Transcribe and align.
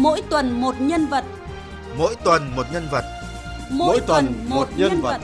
Mỗi 0.00 0.22
tuần 0.30 0.60
một 0.60 0.74
nhân 0.80 1.06
vật. 1.06 1.24
Mỗi 1.98 2.14
tuần 2.24 2.42
một 2.56 2.66
nhân 2.72 2.88
vật. 2.90 3.04
Mỗi, 3.70 3.86
Mỗi 3.88 4.00
tuần 4.06 4.26
một, 4.26 4.56
một 4.56 4.68
nhân, 4.76 4.88
nhân 4.90 5.00
vật. 5.00 5.18
vật. 5.18 5.20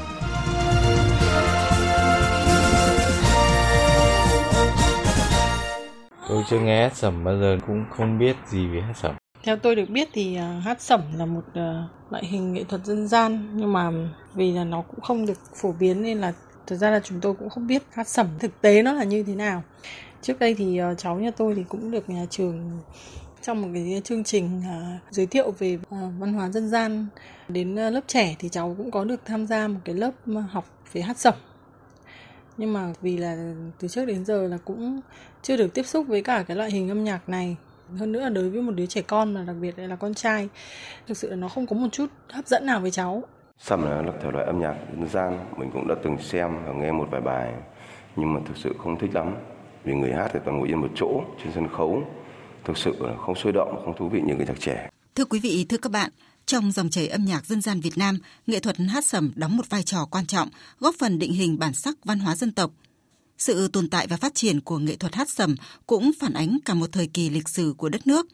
Tôi 6.29 6.42
chưa 6.51 6.60
nghe 6.60 6.83
hát 6.83 6.97
sẩm 6.97 7.24
bao 7.24 7.38
giờ 7.40 7.58
cũng 7.67 7.85
không 7.97 8.19
biết 8.19 8.37
gì 8.49 8.67
về 8.67 8.81
hát 8.81 8.95
sẩm. 9.03 9.15
Theo 9.42 9.56
tôi 9.56 9.76
được 9.76 9.88
biết 9.90 10.08
thì 10.13 10.37
à, 10.37 10.60
hát 10.65 10.83
sẩm 10.83 11.01
là 11.17 11.27
một 11.27 11.43
à, 11.54 11.85
loại 12.11 12.25
hình 12.27 12.53
nghệ 12.53 12.65
thuật 12.65 12.85
dân 12.85 13.09
gian 13.09 13.49
nhưng 13.54 13.72
mà 13.72 13.91
vì 14.35 14.53
là 14.53 14.65
nó 14.65 14.83
cũng 14.83 15.01
không 15.01 15.27
được 15.27 15.38
phổ 15.56 15.72
biến 15.72 16.02
nên 16.02 16.19
là 16.19 16.33
thực 16.66 16.77
ra 16.77 16.91
là 16.91 17.01
chúng 17.05 17.20
tôi 17.20 17.34
cũng 17.34 17.51
không 17.51 17.66
biết 17.66 17.83
hát 17.93 18.09
sẩm 18.09 18.27
thực 18.38 18.61
tế 18.61 18.83
nó 18.83 18.93
là 18.93 19.05
như 19.05 19.23
thế 19.23 19.34
nào. 19.34 19.62
Trước 20.23 20.38
đây 20.38 20.55
thì 20.55 20.79
à, 20.79 20.95
cháu 20.95 21.16
nhà 21.16 21.30
tôi 21.37 21.55
thì 21.55 21.65
cũng 21.69 21.91
được 21.91 22.11
nhà 22.11 22.27
trường 22.30 22.80
trong 23.45 23.62
một 23.62 23.69
cái 23.75 24.01
chương 24.05 24.25
trình 24.25 24.59
uh, 24.59 25.15
giới 25.15 25.27
thiệu 25.27 25.51
về 25.59 25.75
uh, 25.75 26.12
văn 26.19 26.33
hóa 26.33 26.48
dân 26.48 26.69
gian. 26.69 27.07
Đến 27.48 27.75
uh, 27.75 27.93
lớp 27.93 28.01
trẻ 28.07 28.37
thì 28.39 28.48
cháu 28.48 28.75
cũng 28.79 28.91
có 28.91 29.05
được 29.05 29.20
tham 29.25 29.47
gia 29.47 29.69
một 29.69 29.80
cái 29.84 29.95
lớp 29.95 30.11
học 30.51 30.65
về 30.93 31.03
hát 31.03 31.19
sẩm. 31.19 31.34
Nhưng 32.57 32.73
mà 32.73 32.93
vì 33.01 33.17
là 33.17 33.55
từ 33.79 33.89
trước 33.89 34.05
đến 34.05 34.25
giờ 34.25 34.48
là 34.48 34.59
cũng 34.65 35.01
chưa 35.43 35.57
được 35.57 35.75
tiếp 35.75 35.83
xúc 35.83 36.07
với 36.09 36.23
cả 36.23 36.45
cái 36.48 36.57
loại 36.57 36.70
hình 36.70 36.89
âm 36.89 37.05
nhạc 37.05 37.29
này. 37.29 37.57
Hơn 37.98 38.12
nữa 38.12 38.29
đối 38.29 38.51
với 38.51 38.62
một 38.62 38.73
đứa 38.73 38.87
trẻ 38.87 39.03
con 39.03 39.34
mà 39.34 39.45
đặc 39.47 39.56
biệt 39.61 39.79
là 39.79 39.97
con 39.97 40.15
trai 40.15 40.48
thực 41.06 41.17
sự 41.17 41.31
là 41.31 41.37
nó 41.37 41.48
không 41.48 41.67
có 41.67 41.77
một 41.77 41.89
chút 41.92 42.06
hấp 42.29 42.47
dẫn 42.47 42.67
nào 42.67 42.81
với 42.81 42.91
cháu. 42.91 43.23
Sẩm 43.59 43.83
là 43.83 44.12
thể 44.23 44.31
loại 44.31 44.47
âm 44.47 44.61
nhạc 44.61 44.75
dân 45.01 45.09
gian 45.09 45.39
mình 45.56 45.70
cũng 45.73 45.89
đã 45.89 45.95
từng 46.05 46.19
xem 46.19 46.65
và 46.67 46.73
nghe 46.73 46.92
một 46.92 47.09
vài 47.11 47.20
bài 47.20 47.53
nhưng 48.17 48.34
mà 48.34 48.41
thực 48.47 48.56
sự 48.56 48.75
không 48.79 48.98
thích 48.98 49.15
lắm. 49.15 49.34
Vì 49.84 49.95
người 49.95 50.12
hát 50.12 50.31
thì 50.33 50.41
toàn 50.45 50.59
ngồi 50.59 50.69
yên 50.69 50.81
một 50.81 50.91
chỗ 50.95 51.20
trên 51.42 51.53
sân 51.53 51.69
khấu 51.69 52.03
thực 52.65 52.79
sự 52.79 52.93
là 53.01 53.17
không 53.27 53.37
sôi 53.43 53.53
động 53.53 53.83
không 53.84 53.95
thú 53.98 54.09
vị 54.09 54.20
như 54.27 54.34
người 54.34 54.47
nhạc 54.47 54.61
trẻ 54.61 54.91
thưa 55.15 55.25
quý 55.25 55.39
vị 55.39 55.67
thưa 55.69 55.77
các 55.77 55.93
bạn 55.93 56.11
trong 56.47 56.73
dòng 56.73 56.91
chảy 56.91 57.09
âm 57.09 57.25
nhạc 57.25 57.47
dân 57.47 57.61
gian 57.61 57.81
Việt 57.81 57.98
Nam, 57.98 58.19
nghệ 58.47 58.61
thuật 58.61 58.77
hát 58.79 59.05
sẩm 59.05 59.33
đóng 59.34 59.56
một 59.56 59.71
vai 59.71 59.83
trò 59.83 60.06
quan 60.11 60.27
trọng, 60.27 60.48
góp 60.81 60.95
phần 60.98 61.19
định 61.19 61.33
hình 61.33 61.59
bản 61.59 61.75
sắc 61.75 62.05
văn 62.05 62.19
hóa 62.19 62.37
dân 62.37 62.53
tộc. 62.53 62.71
Sự 63.39 63.69
tồn 63.69 63.89
tại 63.89 64.06
và 64.06 64.17
phát 64.17 64.34
triển 64.34 64.61
của 64.61 64.79
nghệ 64.79 64.97
thuật 64.97 65.15
hát 65.15 65.31
sẩm 65.31 65.55
cũng 65.87 66.11
phản 66.21 66.33
ánh 66.33 66.59
cả 66.65 66.75
một 66.75 66.93
thời 66.93 67.06
kỳ 67.06 67.31
lịch 67.31 67.48
sử 67.48 67.75
của 67.77 67.89
đất 67.89 68.06
nước. 68.06 68.27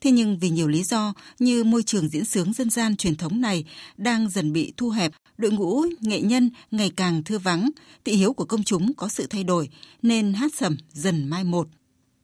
Thế 0.00 0.10
nhưng 0.10 0.38
vì 0.38 0.50
nhiều 0.50 0.68
lý 0.68 0.82
do 0.82 1.14
như 1.38 1.64
môi 1.64 1.82
trường 1.82 2.08
diễn 2.08 2.24
sướng 2.24 2.52
dân 2.52 2.70
gian 2.70 2.96
truyền 2.96 3.16
thống 3.16 3.40
này 3.40 3.64
đang 3.96 4.28
dần 4.28 4.52
bị 4.52 4.72
thu 4.76 4.90
hẹp, 4.90 5.12
đội 5.38 5.50
ngũ 5.50 5.82
nghệ 6.00 6.20
nhân 6.20 6.50
ngày 6.70 6.92
càng 6.96 7.22
thưa 7.24 7.38
vắng, 7.38 7.70
thị 8.04 8.12
hiếu 8.12 8.32
của 8.32 8.44
công 8.44 8.64
chúng 8.64 8.94
có 8.94 9.08
sự 9.08 9.26
thay 9.26 9.44
đổi 9.44 9.68
nên 10.02 10.32
hát 10.32 10.50
sẩm 10.54 10.76
dần 10.92 11.30
mai 11.30 11.44
một. 11.44 11.68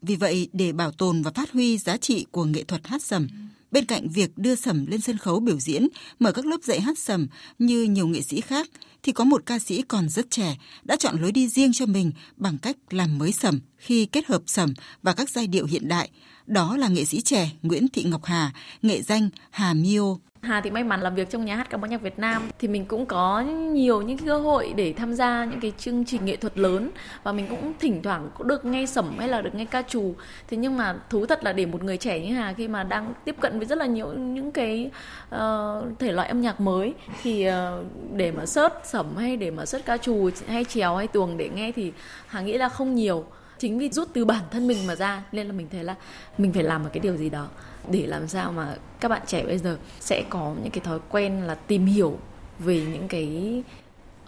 Vì 0.02 0.16
vậy, 0.16 0.48
để 0.52 0.72
bảo 0.72 0.90
tồn 0.90 1.22
và 1.22 1.30
phát 1.30 1.52
huy 1.52 1.78
giá 1.78 1.96
trị 1.96 2.26
của 2.30 2.44
nghệ 2.44 2.64
thuật 2.64 2.86
hát 2.86 3.02
sẩm, 3.02 3.28
Bên 3.70 3.84
cạnh 3.84 4.08
việc 4.08 4.38
đưa 4.38 4.54
sẩm 4.54 4.86
lên 4.86 5.00
sân 5.00 5.18
khấu 5.18 5.40
biểu 5.40 5.60
diễn, 5.60 5.88
mở 6.18 6.32
các 6.32 6.46
lớp 6.46 6.62
dạy 6.62 6.80
hát 6.80 6.98
sẩm 6.98 7.26
như 7.58 7.82
nhiều 7.82 8.08
nghệ 8.08 8.22
sĩ 8.22 8.40
khác, 8.40 8.68
thì 9.02 9.12
có 9.12 9.24
một 9.24 9.42
ca 9.46 9.58
sĩ 9.58 9.82
còn 9.82 10.08
rất 10.08 10.30
trẻ 10.30 10.58
đã 10.82 10.96
chọn 10.96 11.20
lối 11.20 11.32
đi 11.32 11.48
riêng 11.48 11.72
cho 11.74 11.86
mình 11.86 12.12
bằng 12.36 12.58
cách 12.58 12.76
làm 12.90 13.18
mới 13.18 13.32
sẩm 13.32 13.60
khi 13.78 14.06
kết 14.06 14.26
hợp 14.26 14.42
sẩm 14.46 14.74
và 15.02 15.12
các 15.12 15.30
giai 15.30 15.46
điệu 15.46 15.66
hiện 15.66 15.88
đại. 15.88 16.10
Đó 16.46 16.76
là 16.76 16.88
nghệ 16.88 17.04
sĩ 17.04 17.20
trẻ 17.20 17.50
Nguyễn 17.62 17.88
Thị 17.88 18.04
Ngọc 18.04 18.24
Hà, 18.24 18.50
nghệ 18.82 19.02
danh 19.02 19.28
Hà 19.50 19.74
Miêu. 19.74 20.20
Hà 20.42 20.60
thì 20.60 20.70
may 20.70 20.84
mắn 20.84 21.00
làm 21.00 21.14
việc 21.14 21.30
trong 21.30 21.44
nhà 21.44 21.56
hát 21.56 21.70
ca 21.70 21.76
mối 21.76 21.88
nhạc 21.88 22.02
Việt 22.02 22.18
Nam 22.18 22.50
thì 22.58 22.68
mình 22.68 22.84
cũng 22.84 23.06
có 23.06 23.40
nhiều 23.72 24.02
những 24.02 24.18
cơ 24.18 24.38
hội 24.38 24.72
để 24.76 24.92
tham 24.92 25.14
gia 25.14 25.44
những 25.44 25.60
cái 25.60 25.72
chương 25.78 26.04
trình 26.04 26.24
nghệ 26.24 26.36
thuật 26.36 26.58
lớn 26.58 26.90
và 27.22 27.32
mình 27.32 27.46
cũng 27.50 27.72
thỉnh 27.80 28.02
thoảng 28.02 28.30
cũng 28.38 28.48
được 28.48 28.64
nghe 28.64 28.86
sẩm 28.86 29.18
hay 29.18 29.28
là 29.28 29.42
được 29.42 29.54
nghe 29.54 29.64
ca 29.64 29.82
trù. 29.82 30.14
Thế 30.48 30.56
nhưng 30.56 30.76
mà 30.76 30.96
thú 31.10 31.26
thật 31.26 31.44
là 31.44 31.52
để 31.52 31.66
một 31.66 31.82
người 31.82 31.96
trẻ 31.96 32.20
như 32.20 32.34
Hà 32.34 32.52
khi 32.52 32.68
mà 32.68 32.84
đang 32.84 33.14
tiếp 33.24 33.36
cận 33.40 33.58
với 33.58 33.66
rất 33.66 33.78
là 33.78 33.86
nhiều 33.86 34.12
những 34.12 34.52
cái 34.52 34.90
uh, 35.34 35.98
thể 35.98 36.12
loại 36.12 36.28
âm 36.28 36.40
nhạc 36.40 36.60
mới 36.60 36.94
thì 37.22 37.48
uh, 37.48 37.54
để 38.12 38.32
mà 38.32 38.46
sớt 38.46 38.72
sẩm 38.84 39.16
hay 39.16 39.36
để 39.36 39.50
mà 39.50 39.66
sớt 39.66 39.84
ca 39.84 39.96
trù 39.96 40.30
hay 40.46 40.64
trèo 40.64 40.96
hay 40.96 41.06
tuồng 41.06 41.36
để 41.36 41.48
nghe 41.54 41.72
thì 41.72 41.92
Hà 42.26 42.40
nghĩ 42.40 42.58
là 42.58 42.68
không 42.68 42.94
nhiều 42.94 43.24
chính 43.58 43.78
vì 43.78 43.88
rút 43.88 44.08
từ 44.12 44.24
bản 44.24 44.44
thân 44.50 44.68
mình 44.68 44.86
mà 44.86 44.96
ra 44.96 45.22
nên 45.32 45.46
là 45.46 45.52
mình 45.52 45.66
thấy 45.70 45.84
là 45.84 45.94
mình 46.38 46.52
phải 46.52 46.62
làm 46.62 46.82
một 46.82 46.90
cái 46.92 47.00
điều 47.00 47.16
gì 47.16 47.30
đó 47.30 47.48
để 47.90 48.06
làm 48.06 48.28
sao 48.28 48.52
mà 48.52 48.76
các 49.00 49.08
bạn 49.08 49.22
trẻ 49.26 49.44
bây 49.44 49.58
giờ 49.58 49.78
sẽ 50.00 50.24
có 50.30 50.54
những 50.62 50.70
cái 50.70 50.80
thói 50.80 50.98
quen 51.08 51.42
là 51.42 51.54
tìm 51.54 51.86
hiểu 51.86 52.18
về 52.58 52.86
những 52.92 53.08
cái 53.08 53.62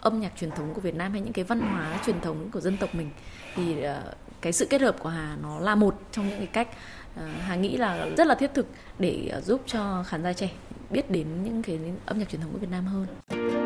âm 0.01 0.19
nhạc 0.19 0.31
truyền 0.37 0.51
thống 0.51 0.73
của 0.73 0.81
Việt 0.81 0.95
Nam 0.95 1.11
hay 1.11 1.21
những 1.21 1.33
cái 1.33 1.45
văn 1.45 1.59
hóa 1.59 1.99
truyền 2.05 2.21
thống 2.21 2.49
của 2.51 2.59
dân 2.61 2.77
tộc 2.77 2.95
mình 2.95 3.09
thì 3.55 3.75
uh, 3.79 4.15
cái 4.41 4.53
sự 4.53 4.65
kết 4.69 4.81
hợp 4.81 4.95
của 4.99 5.09
Hà 5.09 5.37
nó 5.41 5.59
là 5.59 5.75
một 5.75 6.01
trong 6.11 6.29
những 6.29 6.37
cái 6.37 6.47
cách 6.47 6.67
uh, 7.15 7.21
Hà 7.41 7.55
nghĩ 7.55 7.77
là 7.77 8.07
rất 8.17 8.27
là 8.27 8.35
thiết 8.35 8.51
thực 8.53 8.67
để 8.99 9.31
uh, 9.37 9.43
giúp 9.43 9.61
cho 9.65 10.03
khán 10.07 10.23
giả 10.23 10.33
trẻ 10.33 10.49
biết 10.89 11.11
đến 11.11 11.43
những 11.43 11.63
cái 11.63 11.79
âm 12.05 12.19
nhạc 12.19 12.29
truyền 12.29 12.41
thống 12.41 12.51
của 12.51 12.59
Việt 12.59 12.71
Nam 12.71 12.85
hơn. 12.85 13.60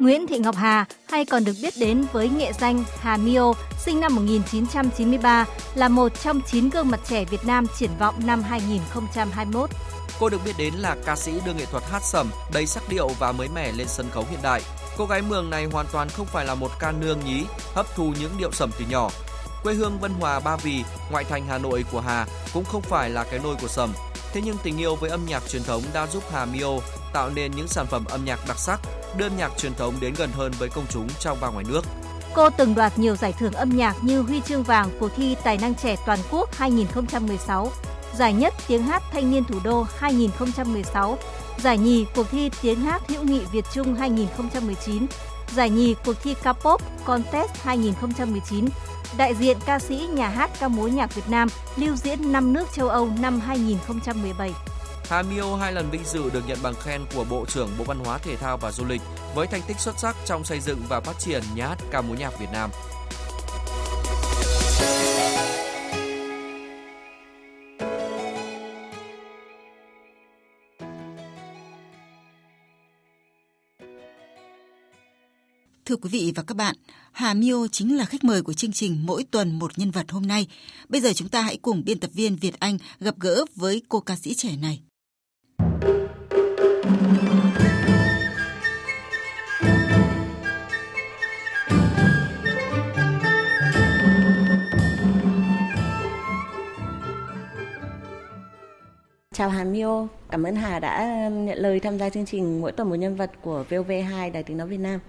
Nguyễn 0.00 0.26
Thị 0.26 0.38
Ngọc 0.38 0.56
Hà 0.56 0.84
hay 1.08 1.24
còn 1.24 1.44
được 1.44 1.52
biết 1.62 1.74
đến 1.78 2.04
với 2.12 2.28
nghệ 2.28 2.52
danh 2.52 2.84
Hà 3.00 3.16
Mio, 3.16 3.52
sinh 3.78 4.00
năm 4.00 4.14
1993, 4.14 5.46
là 5.74 5.88
một 5.88 6.08
trong 6.22 6.40
9 6.46 6.70
gương 6.70 6.88
mặt 6.88 7.00
trẻ 7.08 7.24
Việt 7.24 7.44
Nam 7.44 7.66
triển 7.78 7.90
vọng 7.98 8.14
năm 8.26 8.42
2021. 8.42 9.70
Cô 10.20 10.28
được 10.28 10.38
biết 10.44 10.52
đến 10.58 10.74
là 10.74 10.96
ca 11.06 11.16
sĩ 11.16 11.32
đưa 11.46 11.54
nghệ 11.54 11.64
thuật 11.64 11.84
hát 11.90 12.02
sẩm 12.04 12.30
đầy 12.52 12.66
sắc 12.66 12.82
điệu 12.88 13.08
và 13.18 13.32
mới 13.32 13.48
mẻ 13.54 13.72
lên 13.72 13.86
sân 13.88 14.06
khấu 14.10 14.24
hiện 14.30 14.40
đại. 14.42 14.62
Cô 14.96 15.06
gái 15.06 15.22
Mường 15.22 15.50
này 15.50 15.64
hoàn 15.64 15.86
toàn 15.92 16.08
không 16.08 16.26
phải 16.26 16.44
là 16.44 16.54
một 16.54 16.70
ca 16.78 16.92
nương 16.92 17.20
nhí, 17.24 17.44
hấp 17.74 17.86
thu 17.96 18.12
những 18.20 18.32
điệu 18.38 18.52
sẩm 18.52 18.70
từ 18.78 18.84
nhỏ. 18.90 19.10
Quê 19.62 19.74
hương 19.74 19.98
Vân 20.00 20.12
Hòa 20.12 20.40
Ba 20.40 20.56
Vì, 20.56 20.84
ngoại 21.10 21.24
thành 21.24 21.46
Hà 21.48 21.58
Nội 21.58 21.84
của 21.92 22.00
Hà 22.00 22.26
cũng 22.54 22.64
không 22.64 22.82
phải 22.82 23.10
là 23.10 23.24
cái 23.24 23.40
nôi 23.44 23.56
của 23.60 23.68
sẩm. 23.68 23.92
Thế 24.32 24.40
nhưng 24.44 24.56
tình 24.62 24.78
yêu 24.78 24.96
với 24.96 25.10
âm 25.10 25.26
nhạc 25.26 25.42
truyền 25.48 25.62
thống 25.62 25.82
đã 25.92 26.06
giúp 26.06 26.22
Hà 26.32 26.44
Mio 26.44 26.78
tạo 27.12 27.30
nên 27.30 27.52
những 27.56 27.68
sản 27.68 27.86
phẩm 27.86 28.04
âm 28.04 28.24
nhạc 28.24 28.40
đặc 28.48 28.58
sắc, 28.58 28.80
đưa 29.16 29.26
âm 29.26 29.36
nhạc 29.36 29.52
truyền 29.58 29.74
thống 29.74 29.94
đến 30.00 30.14
gần 30.18 30.30
hơn 30.32 30.52
với 30.58 30.68
công 30.68 30.86
chúng 30.90 31.08
trong 31.20 31.38
và 31.40 31.48
ngoài 31.48 31.64
nước. 31.68 31.82
Cô 32.34 32.50
từng 32.50 32.74
đoạt 32.74 32.98
nhiều 32.98 33.16
giải 33.16 33.32
thưởng 33.38 33.52
âm 33.52 33.76
nhạc 33.76 33.96
như 34.02 34.20
huy 34.20 34.40
chương 34.40 34.62
vàng 34.62 34.90
cuộc 35.00 35.08
thi 35.16 35.36
Tài 35.44 35.58
năng 35.58 35.74
trẻ 35.74 35.96
toàn 36.06 36.18
quốc 36.30 36.56
2016, 36.56 37.72
giải 38.14 38.32
nhất 38.32 38.54
tiếng 38.68 38.82
hát 38.82 39.02
thanh 39.12 39.30
niên 39.30 39.44
thủ 39.44 39.60
đô 39.64 39.86
2016, 39.98 41.18
giải 41.58 41.78
nhì 41.78 42.06
cuộc 42.14 42.30
thi 42.30 42.50
tiếng 42.62 42.80
hát 42.80 43.02
hữu 43.08 43.24
nghị 43.24 43.40
Việt 43.52 43.64
Trung 43.72 43.94
2019, 43.94 45.06
giải 45.54 45.70
nhì 45.70 45.94
cuộc 46.04 46.22
thi 46.22 46.34
K-pop 46.42 46.78
Contest 47.04 47.50
2019, 47.62 48.68
đại 49.16 49.34
diện 49.34 49.56
ca 49.66 49.78
sĩ 49.78 49.96
nhà 49.96 50.28
hát 50.28 50.50
ca 50.60 50.68
mối 50.68 50.90
nhạc 50.90 51.14
Việt 51.14 51.28
Nam 51.28 51.48
lưu 51.76 51.96
diễn 51.96 52.32
năm 52.32 52.52
nước 52.52 52.68
châu 52.72 52.88
Âu 52.88 53.08
năm 53.20 53.40
2017. 53.40 54.52
Hà 55.10 55.22
Miêu 55.22 55.54
hai 55.54 55.72
lần 55.72 55.90
vinh 55.90 56.04
dự 56.04 56.30
được 56.30 56.48
nhận 56.48 56.58
bằng 56.62 56.74
khen 56.74 57.00
của 57.14 57.24
Bộ 57.30 57.46
trưởng 57.48 57.70
Bộ 57.78 57.84
Văn 57.84 57.98
hóa 57.98 58.18
Thể 58.18 58.36
thao 58.36 58.56
và 58.56 58.72
Du 58.72 58.84
lịch 58.84 59.00
với 59.34 59.46
thành 59.46 59.62
tích 59.68 59.80
xuất 59.80 59.98
sắc 59.98 60.16
trong 60.26 60.44
xây 60.44 60.60
dựng 60.60 60.82
và 60.88 61.00
phát 61.00 61.18
triển 61.18 61.42
nhà 61.54 61.68
hát 61.68 61.78
ca 61.90 62.00
mối 62.00 62.16
nhạc 62.16 62.40
Việt 62.40 62.46
Nam. 62.52 62.70
Thưa 75.84 75.96
quý 75.96 76.10
vị 76.10 76.32
và 76.36 76.42
các 76.42 76.56
bạn, 76.56 76.76
Hà 77.12 77.34
Miêu 77.34 77.68
chính 77.68 77.96
là 77.96 78.04
khách 78.04 78.24
mời 78.24 78.42
của 78.42 78.52
chương 78.52 78.72
trình 78.72 79.06
Mỗi 79.06 79.24
tuần 79.30 79.58
một 79.58 79.78
nhân 79.78 79.90
vật 79.90 80.10
hôm 80.10 80.26
nay. 80.26 80.46
Bây 80.88 81.00
giờ 81.00 81.12
chúng 81.12 81.28
ta 81.28 81.40
hãy 81.42 81.56
cùng 81.56 81.84
biên 81.84 82.00
tập 82.00 82.10
viên 82.14 82.36
Việt 82.36 82.60
Anh 82.60 82.78
gặp 83.00 83.14
gỡ 83.20 83.44
với 83.56 83.82
cô 83.88 84.00
ca 84.00 84.16
sĩ 84.16 84.34
trẻ 84.34 84.56
này. 84.56 84.80
Chào 99.40 99.48
Hà 99.48 99.64
Mio, 99.64 100.06
cảm 100.30 100.42
ơn 100.42 100.56
Hà 100.56 100.78
đã 100.78 101.28
nhận 101.28 101.58
lời 101.58 101.80
tham 101.80 101.98
gia 101.98 102.10
chương 102.10 102.26
trình 102.26 102.60
Mỗi 102.60 102.72
tuần 102.72 102.88
một 102.88 102.94
nhân 102.94 103.16
vật 103.16 103.30
của 103.42 103.64
VOV2 103.70 104.32
Đài 104.32 104.42
Tiếng 104.42 104.56
Nói 104.56 104.68
Việt 104.68 104.76
Nam. 104.76 105.00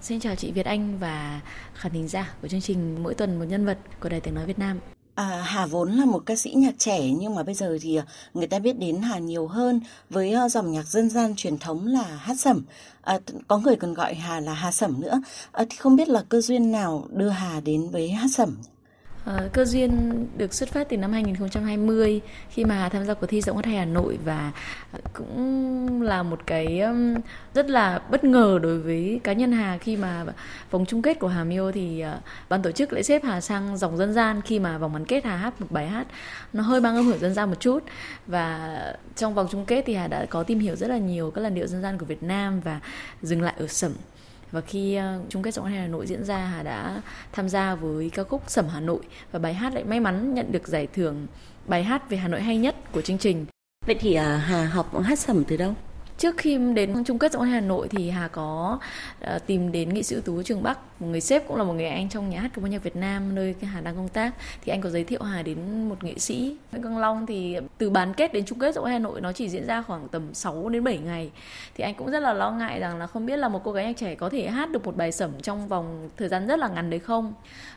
Xin 0.00 0.20
chào 0.20 0.34
chị 0.34 0.52
Việt 0.52 0.66
Anh 0.66 0.98
và 0.98 1.40
khán 1.74 1.92
thính 1.92 2.08
giả 2.08 2.34
của 2.42 2.48
chương 2.48 2.60
trình 2.60 3.02
Mỗi 3.02 3.14
tuần 3.14 3.38
một 3.38 3.44
nhân 3.44 3.66
vật 3.66 3.78
của 4.00 4.08
Đài 4.08 4.20
Tiếng 4.20 4.34
Nói 4.34 4.46
Việt 4.46 4.58
Nam. 4.58 4.80
À, 5.14 5.42
Hà 5.44 5.66
vốn 5.66 5.92
là 5.92 6.04
một 6.04 6.22
ca 6.26 6.36
sĩ 6.36 6.50
nhạc 6.50 6.74
trẻ 6.78 7.10
nhưng 7.10 7.34
mà 7.34 7.42
bây 7.42 7.54
giờ 7.54 7.78
thì 7.82 7.96
à, 7.96 8.04
người 8.34 8.46
ta 8.46 8.58
biết 8.58 8.78
đến 8.78 9.02
Hà 9.02 9.18
nhiều 9.18 9.46
hơn 9.46 9.80
với 10.10 10.32
à, 10.32 10.48
dòng 10.48 10.72
nhạc 10.72 10.86
dân 10.86 11.10
gian 11.10 11.34
truyền 11.36 11.58
thống 11.58 11.86
là 11.86 12.02
hát 12.02 12.34
sẩm. 12.38 12.64
À, 13.02 13.18
có 13.48 13.58
người 13.58 13.76
còn 13.76 13.94
gọi 13.94 14.14
Hà 14.14 14.40
là 14.40 14.54
Hà 14.54 14.72
sẩm 14.72 15.00
nữa. 15.00 15.20
À, 15.52 15.64
thì 15.70 15.76
không 15.76 15.96
biết 15.96 16.08
là 16.08 16.24
cơ 16.28 16.40
duyên 16.40 16.72
nào 16.72 17.06
đưa 17.10 17.28
Hà 17.28 17.60
đến 17.60 17.88
với 17.90 18.10
hát 18.10 18.28
sẩm? 18.32 18.56
Uh, 19.30 19.52
cơ 19.52 19.64
duyên 19.64 20.26
được 20.36 20.54
xuất 20.54 20.68
phát 20.68 20.88
từ 20.88 20.96
năm 20.96 21.12
2020 21.12 22.20
khi 22.50 22.64
mà 22.64 22.74
Hà 22.74 22.88
tham 22.88 23.04
gia 23.06 23.14
cuộc 23.14 23.26
thi 23.26 23.40
giọng 23.40 23.56
hát 23.56 23.64
hay 23.66 23.76
Hà 23.76 23.84
Nội 23.84 24.18
và 24.24 24.52
cũng 25.12 26.02
là 26.02 26.22
một 26.22 26.40
cái 26.46 26.82
rất 27.54 27.70
là 27.70 27.98
bất 28.10 28.24
ngờ 28.24 28.58
đối 28.62 28.78
với 28.78 29.20
cá 29.24 29.32
nhân 29.32 29.52
Hà. 29.52 29.78
Khi 29.78 29.96
mà 29.96 30.24
vòng 30.70 30.86
chung 30.86 31.02
kết 31.02 31.18
của 31.18 31.28
Hà 31.28 31.44
Miêu 31.44 31.72
thì 31.72 32.04
uh, 32.16 32.22
ban 32.48 32.62
tổ 32.62 32.70
chức 32.70 32.92
lại 32.92 33.02
xếp 33.02 33.24
Hà 33.24 33.40
sang 33.40 33.76
dòng 33.76 33.96
dân 33.96 34.12
gian 34.12 34.42
khi 34.42 34.58
mà 34.58 34.78
vòng 34.78 34.92
bán 34.92 35.04
kết 35.04 35.24
Hà 35.24 35.36
hát 35.36 35.60
một 35.60 35.66
bài 35.70 35.86
hát. 35.86 36.06
Nó 36.52 36.62
hơi 36.62 36.80
mang 36.80 36.96
âm 36.96 37.06
hưởng 37.06 37.18
dân 37.18 37.34
gian 37.34 37.50
một 37.50 37.60
chút 37.60 37.84
và 38.26 38.78
trong 39.16 39.34
vòng 39.34 39.48
chung 39.50 39.64
kết 39.64 39.82
thì 39.86 39.94
Hà 39.94 40.06
đã 40.06 40.26
có 40.26 40.42
tìm 40.42 40.58
hiểu 40.58 40.76
rất 40.76 40.90
là 40.90 40.98
nhiều 40.98 41.30
các 41.30 41.40
làn 41.40 41.54
điệu 41.54 41.66
dân 41.66 41.82
gian 41.82 41.98
của 41.98 42.06
Việt 42.06 42.22
Nam 42.22 42.60
và 42.60 42.80
dừng 43.22 43.42
lại 43.42 43.54
ở 43.58 43.66
sẩm 43.66 43.92
và 44.50 44.60
khi 44.60 44.94
ờ, 44.94 45.20
chung 45.28 45.42
kết 45.42 45.54
giọng 45.54 45.64
hát 45.64 45.76
Hà 45.76 45.86
Nội 45.86 46.06
diễn 46.06 46.24
ra, 46.24 46.38
Hà 46.38 46.62
đã 46.62 47.02
tham 47.32 47.48
gia 47.48 47.74
với 47.74 48.10
ca 48.10 48.24
khúc 48.24 48.42
Sẩm 48.46 48.68
Hà 48.68 48.80
Nội 48.80 49.00
và 49.32 49.38
bài 49.38 49.54
hát 49.54 49.74
lại 49.74 49.84
may 49.84 50.00
mắn 50.00 50.34
nhận 50.34 50.52
được 50.52 50.68
giải 50.68 50.86
thưởng 50.86 51.26
bài 51.66 51.84
hát 51.84 52.10
về 52.10 52.16
Hà 52.16 52.28
Nội 52.28 52.42
hay 52.42 52.56
nhất 52.56 52.76
của 52.92 53.02
chương 53.02 53.18
trình. 53.18 53.46
Vậy 53.86 53.96
thì 54.00 54.14
ờ, 54.14 54.36
Hà 54.36 54.64
học 54.64 55.02
hát 55.02 55.18
sẩm 55.18 55.44
từ 55.44 55.56
đâu? 55.56 55.74
Trước 56.26 56.36
khi 56.38 56.58
đến 56.74 57.04
chung 57.04 57.18
kết 57.18 57.32
giọng 57.32 57.42
hát 57.42 57.50
Hà 57.50 57.60
Nội 57.60 57.88
thì 57.88 58.10
Hà 58.10 58.28
có 58.28 58.78
uh, 59.34 59.46
tìm 59.46 59.72
đến 59.72 59.94
nghệ 59.94 60.02
sĩ 60.02 60.14
ưu 60.14 60.22
tú 60.22 60.42
trường 60.42 60.62
Bắc, 60.62 60.78
một 61.00 61.06
người 61.06 61.20
sếp 61.20 61.48
cũng 61.48 61.56
là 61.56 61.64
một 61.64 61.72
người 61.72 61.86
anh 61.86 62.08
trong 62.08 62.30
nhà 62.30 62.40
hát 62.40 62.50
của 62.54 62.66
nhạc 62.66 62.82
Việt 62.82 62.96
Nam 62.96 63.34
nơi 63.34 63.54
Hà 63.62 63.80
đang 63.80 63.96
công 63.96 64.08
tác. 64.08 64.34
Thì 64.64 64.72
anh 64.72 64.80
có 64.80 64.90
giới 64.90 65.04
thiệu 65.04 65.22
Hà 65.22 65.42
đến 65.42 65.88
một 65.88 66.04
nghệ 66.04 66.14
sĩ 66.18 66.56
Nguyễn 66.72 66.82
Quang 66.82 66.98
Long. 66.98 67.26
Thì 67.26 67.56
từ 67.78 67.90
bán 67.90 68.14
kết 68.14 68.32
đến 68.32 68.44
chung 68.44 68.58
kết 68.58 68.74
giọng 68.74 68.84
Hà 68.84 68.98
Nội 68.98 69.20
nó 69.20 69.32
chỉ 69.32 69.48
diễn 69.48 69.66
ra 69.66 69.82
khoảng 69.82 70.08
tầm 70.08 70.34
6 70.34 70.68
đến 70.68 70.84
7 70.84 70.98
ngày. 70.98 71.30
Thì 71.74 71.84
anh 71.84 71.94
cũng 71.94 72.10
rất 72.10 72.20
là 72.20 72.32
lo 72.32 72.50
ngại 72.50 72.80
rằng 72.80 72.98
là 72.98 73.06
không 73.06 73.26
biết 73.26 73.36
là 73.36 73.48
một 73.48 73.60
cô 73.64 73.72
gái 73.72 73.84
nhạc 73.84 73.96
trẻ 73.96 74.14
có 74.14 74.28
thể 74.28 74.48
hát 74.48 74.70
được 74.70 74.84
một 74.84 74.96
bài 74.96 75.12
sẩm 75.12 75.30
trong 75.42 75.68
vòng 75.68 76.08
thời 76.16 76.28
gian 76.28 76.46
rất 76.46 76.58
là 76.58 76.68
ngắn 76.68 76.90
đấy 76.90 77.00
không? 77.00 77.34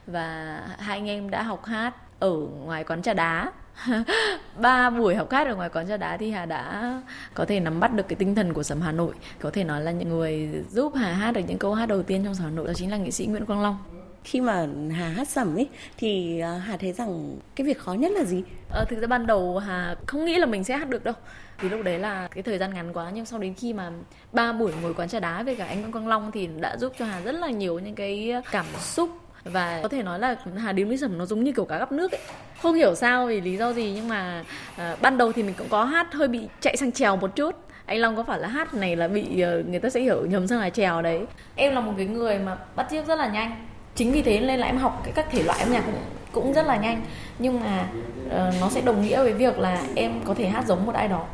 Và 0.08 0.60
hai 0.80 0.98
anh 0.98 1.10
em 1.10 1.30
đã 1.30 1.44
học 1.44 1.66
hát 1.66 1.94
ở 2.20 2.32
ngoài 2.66 2.84
quán 2.84 3.02
trà 3.02 3.14
đá. 3.14 3.52
ba 4.60 4.90
buổi 4.90 5.16
học 5.16 5.32
hát 5.32 5.48
ở 5.48 5.56
ngoài 5.56 5.70
quán 5.70 5.88
trà 5.88 5.98
đá 5.98 6.18
thì 6.18 6.32
Hà 6.32 6.46
đã 6.46 6.94
có 7.34 7.46
thể 7.46 7.60
nắm 7.60 7.80
bắt 7.80 7.94
được 7.94 8.08
cái 8.08 8.16
tinh 8.16 8.36
thần 8.36 8.54
của 8.54 8.64
sầm 8.64 8.82
Hà 8.82 8.92
Nội. 8.92 9.14
Có 9.40 9.50
thể 9.50 9.64
nói 9.64 9.82
là 9.82 9.92
những 9.92 10.10
người 10.10 10.50
giúp 10.70 10.94
Hà 10.96 11.14
hát 11.14 11.32
được 11.32 11.42
những 11.48 11.58
câu 11.58 11.74
hát 11.74 11.86
đầu 11.86 12.04
tiên 12.04 12.24
trong 12.24 12.36
sầm 12.36 12.46
Hà 12.46 12.52
Nội 12.52 12.68
đó 12.68 12.74
chính 12.74 12.92
là 12.92 12.98
nghệ 12.98 13.12
sĩ 13.12 13.26
Nguyễn 13.26 13.46
Quang 13.46 13.62
Long. 13.62 13.78
Khi 14.24 14.42
mà 14.42 14.68
Hà 14.92 15.08
hát 15.08 15.28
sẩm 15.28 15.56
ấy 15.56 15.70
thì 15.98 16.40
à, 16.40 16.52
Hà 16.52 16.78
thấy 16.78 16.94
rằng 16.94 17.38
cái 17.56 17.68
việc 17.68 17.80
khó 17.80 17.94
nhất 17.94 18.12
là 18.12 18.24
gì? 18.24 18.44
Ờ, 18.70 18.86
thực 18.90 19.00
ra 19.00 19.08
ban 19.08 19.28
đầu 19.28 19.58
Hà 19.58 19.96
không 20.06 20.26
nghĩ 20.26 20.38
là 20.38 20.46
mình 20.46 20.64
sẽ 20.64 20.78
hát 20.78 20.90
được 20.90 21.04
đâu. 21.04 21.14
Vì 21.62 21.70
lúc 21.70 21.84
đấy 21.84 22.00
là 22.00 22.28
cái 22.28 22.44
thời 22.44 22.58
gian 22.58 22.74
ngắn 22.74 22.94
quá 22.94 23.12
nhưng 23.14 23.26
sau 23.26 23.40
đến 23.40 23.54
khi 23.54 23.74
mà 23.74 23.92
ba 24.34 24.54
buổi 24.54 24.72
ngồi 24.82 24.94
quán 24.94 25.10
trà 25.10 25.20
đá 25.20 25.44
với 25.44 25.56
cả 25.56 25.66
anh 25.66 25.92
Quang 25.92 26.08
Long 26.08 26.32
thì 26.32 26.50
đã 26.60 26.78
giúp 26.78 26.94
cho 27.00 27.06
Hà 27.06 27.22
rất 27.22 27.32
là 27.32 27.50
nhiều 27.50 27.80
những 27.80 27.96
cái 27.96 28.34
cảm 28.52 28.66
xúc 28.80 29.10
và 29.44 29.80
có 29.84 29.90
thể 29.90 30.04
nói 30.04 30.20
là 30.20 30.36
Hà 30.58 30.72
điếm 30.72 30.90
mỹ 30.90 30.98
sẩm 30.98 31.18
nó 31.18 31.26
giống 31.26 31.44
như 31.44 31.52
kiểu 31.52 31.66
cá 31.66 31.78
gắp 31.78 31.92
nước 31.92 32.12
ấy. 32.12 32.22
Không 32.62 32.76
hiểu 32.76 32.96
sao 32.96 33.28
vì 33.28 33.42
lý 33.42 33.58
do 33.58 33.74
gì 33.74 33.92
nhưng 33.96 34.08
mà 34.08 34.44
uh, 34.76 35.02
ban 35.02 35.18
đầu 35.18 35.32
thì 35.32 35.44
mình 35.44 35.56
cũng 35.58 35.68
có 35.70 35.84
hát 35.84 36.14
hơi 36.14 36.28
bị 36.28 36.48
chạy 36.62 36.78
sang 36.78 36.92
trèo 36.92 37.16
một 37.16 37.36
chút. 37.36 37.56
Anh 37.86 37.98
Long 37.98 38.16
có 38.16 38.24
phải 38.24 38.40
là 38.40 38.48
hát 38.48 38.74
này 38.74 38.96
là 38.96 39.08
bị 39.08 39.22
uh, 39.22 39.68
người 39.68 39.80
ta 39.80 39.90
sẽ 39.90 40.02
hiểu 40.02 40.26
nhầm 40.26 40.48
sang 40.48 40.60
là 40.60 40.70
trèo 40.70 41.02
đấy. 41.02 41.26
Em 41.56 41.76
là 41.76 41.82
một 41.82 41.94
cái 41.98 42.06
người 42.06 42.40
mà 42.40 42.58
bắt 42.76 42.88
chước 42.92 43.08
rất 43.08 43.16
là 43.20 43.28
nhanh. 43.28 43.66
Chính 43.96 44.12
vì 44.12 44.22
thế 44.22 44.40
nên 44.40 44.60
là 44.60 44.68
em 44.68 44.78
học 44.78 45.02
cái 45.04 45.14
các 45.16 45.26
thể 45.32 45.44
loại 45.44 45.60
âm 45.60 45.72
nhạc 45.72 45.84
cũng 45.86 45.96
cũng 46.32 46.54
rất 46.54 46.66
là 46.66 46.78
nhanh. 46.78 47.02
Nhưng 47.40 47.60
mà 47.60 47.88
uh, 48.26 48.62
nó 48.62 48.70
sẽ 48.70 48.82
đồng 48.82 49.02
nghĩa 49.02 49.24
với 49.24 49.34
việc 49.34 49.60
là 49.60 49.82
em 49.96 50.22
có 50.26 50.34
thể 50.34 50.48
hát 50.48 50.66
giống 50.68 50.86
một 50.86 50.96
ai 50.96 51.08
đó. 51.08 51.26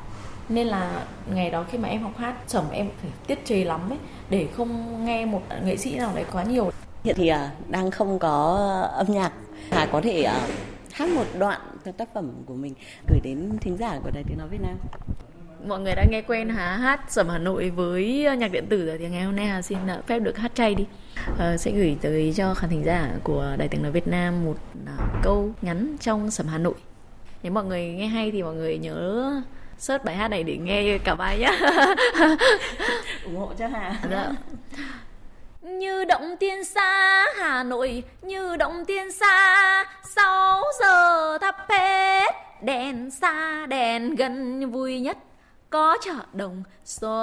Nên 0.50 0.68
là 0.68 1.02
ngày 1.34 1.50
đó 1.50 1.66
khi 1.72 1.78
mà 1.78 1.90
em 1.90 2.04
học 2.04 2.18
hát 2.18 2.34
sẩm 2.48 2.64
em 2.72 2.90
phải 3.02 3.12
tiết 3.28 3.46
chế 3.46 3.64
lắm 3.64 3.90
ấy 3.90 3.98
để 4.30 4.48
không 4.58 5.06
nghe 5.06 5.26
một 5.26 5.42
nghệ 5.66 5.78
sĩ 5.78 5.96
nào 5.96 6.12
đấy 6.16 6.26
quá 6.32 6.44
nhiều 6.44 6.72
hiện 7.06 7.16
thì 7.18 7.32
uh, 7.32 7.70
đang 7.70 7.92
không 7.92 8.20
có 8.20 8.56
âm 8.94 9.08
nhạc. 9.08 9.32
Hà 9.72 9.86
có 9.86 10.02
thể 10.02 10.28
uh, 10.28 10.52
hát 10.94 11.10
một 11.10 11.26
đoạn 11.40 11.62
tác 11.98 12.14
phẩm 12.14 12.32
của 12.46 12.54
mình 12.54 12.74
gửi 13.10 13.20
đến 13.24 13.58
thính 13.62 13.78
giả 13.78 14.00
của 14.04 14.10
đài 14.14 14.24
tiếng 14.28 14.38
nói 14.38 14.48
Việt 14.48 14.62
Nam. 14.62 14.76
Mọi 15.68 15.80
người 15.80 15.96
đã 15.96 16.06
nghe 16.12 16.22
quen 16.22 16.50
Hà 16.50 16.78
hát 16.78 17.02
sẩm 17.10 17.30
Hà 17.30 17.38
Nội 17.38 17.70
với 17.70 18.28
nhạc 18.38 18.52
điện 18.52 18.66
tử 18.70 18.86
rồi 18.86 18.98
thì 18.98 19.10
ngày 19.10 19.24
hôm 19.24 19.36
nay 19.36 19.46
Hà 19.46 19.62
xin 19.62 19.78
phép 20.08 20.20
được 20.20 20.38
hát 20.38 20.52
chay 20.56 20.76
đi. 20.76 20.86
Uh, 21.32 21.60
sẽ 21.60 21.72
gửi 21.72 21.98
tới 22.02 22.34
cho 22.36 22.54
khán 22.54 22.70
thính 22.70 22.84
giả 22.86 23.12
của 23.24 23.56
đài 23.58 23.68
tiếng 23.68 23.84
nói 23.84 23.92
Việt 23.92 24.08
Nam 24.08 24.46
một 24.46 24.56
câu 25.24 25.50
ngắn 25.62 25.96
trong 26.00 26.32
sẩm 26.32 26.48
Hà 26.48 26.58
Nội. 26.58 26.76
Nếu 27.44 27.52
mọi 27.52 27.66
người 27.66 27.88
nghe 27.88 28.08
hay 28.08 28.32
thì 28.32 28.44
mọi 28.44 28.56
người 28.56 28.78
nhớ 28.78 29.32
search 29.78 30.06
bài 30.06 30.16
hát 30.16 30.28
này 30.28 30.44
để 30.44 30.58
nghe 30.58 30.98
cả 30.98 31.16
bài 31.16 31.40
nhé 31.40 31.52
ủng 33.26 33.36
hộ 33.36 33.52
cho 33.58 33.68
Hà. 33.68 34.00
Dạ. 34.12 34.32
Như 35.66 36.06
động 36.06 36.36
tiên 36.40 36.64
xa 36.64 37.26
Hà 37.36 37.64
Nội 37.64 38.04
Như 38.22 38.58
động 38.58 38.86
tiên 38.86 39.12
xa 39.12 39.86
Sáu 40.16 40.64
giờ 40.80 41.38
thắp 41.38 41.56
hết 41.70 42.32
Đèn 42.62 43.12
xa 43.12 43.66
đèn 43.66 44.16
gần 44.16 44.72
vui 44.72 45.00
nhất 45.00 45.18
Có 45.70 45.98
chợ 46.02 46.16
đồng 46.34 46.64
xuân 46.84 47.16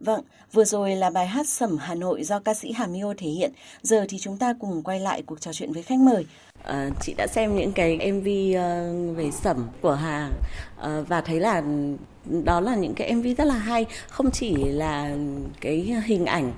Vâng, 0.00 0.20
vừa 0.52 0.64
rồi 0.64 0.96
là 0.96 1.10
bài 1.10 1.26
hát 1.26 1.48
Sẩm 1.48 1.78
Hà 1.78 1.94
Nội 1.94 2.24
do 2.24 2.38
ca 2.38 2.54
sĩ 2.54 2.72
Hà 2.72 2.86
Miêu 2.86 3.14
thể 3.18 3.28
hiện. 3.28 3.52
Giờ 3.82 4.06
thì 4.08 4.18
chúng 4.18 4.38
ta 4.38 4.54
cùng 4.60 4.82
quay 4.82 5.00
lại 5.00 5.22
cuộc 5.22 5.40
trò 5.40 5.52
chuyện 5.52 5.72
với 5.72 5.82
khách 5.82 5.98
mời. 5.98 6.26
À, 6.66 6.90
chị 7.00 7.14
đã 7.16 7.26
xem 7.26 7.56
những 7.56 7.72
cái 7.72 8.12
MV 8.12 8.26
uh, 8.26 8.56
ờ, 8.56 8.92
về 9.14 9.30
Sẩm 9.30 9.68
của 9.80 9.94
Hà 9.94 10.30
uh, 10.80 11.08
và 11.08 11.20
thấy 11.20 11.40
là 11.40 11.62
đó 12.44 12.60
là 12.60 12.74
những 12.74 12.94
cái 12.94 13.14
MV 13.14 13.26
rất 13.38 13.44
là 13.44 13.54
hay. 13.54 13.86
Không 14.08 14.30
chỉ 14.30 14.54
là 14.64 15.16
cái 15.60 15.94
hình 16.06 16.26
ảnh 16.26 16.52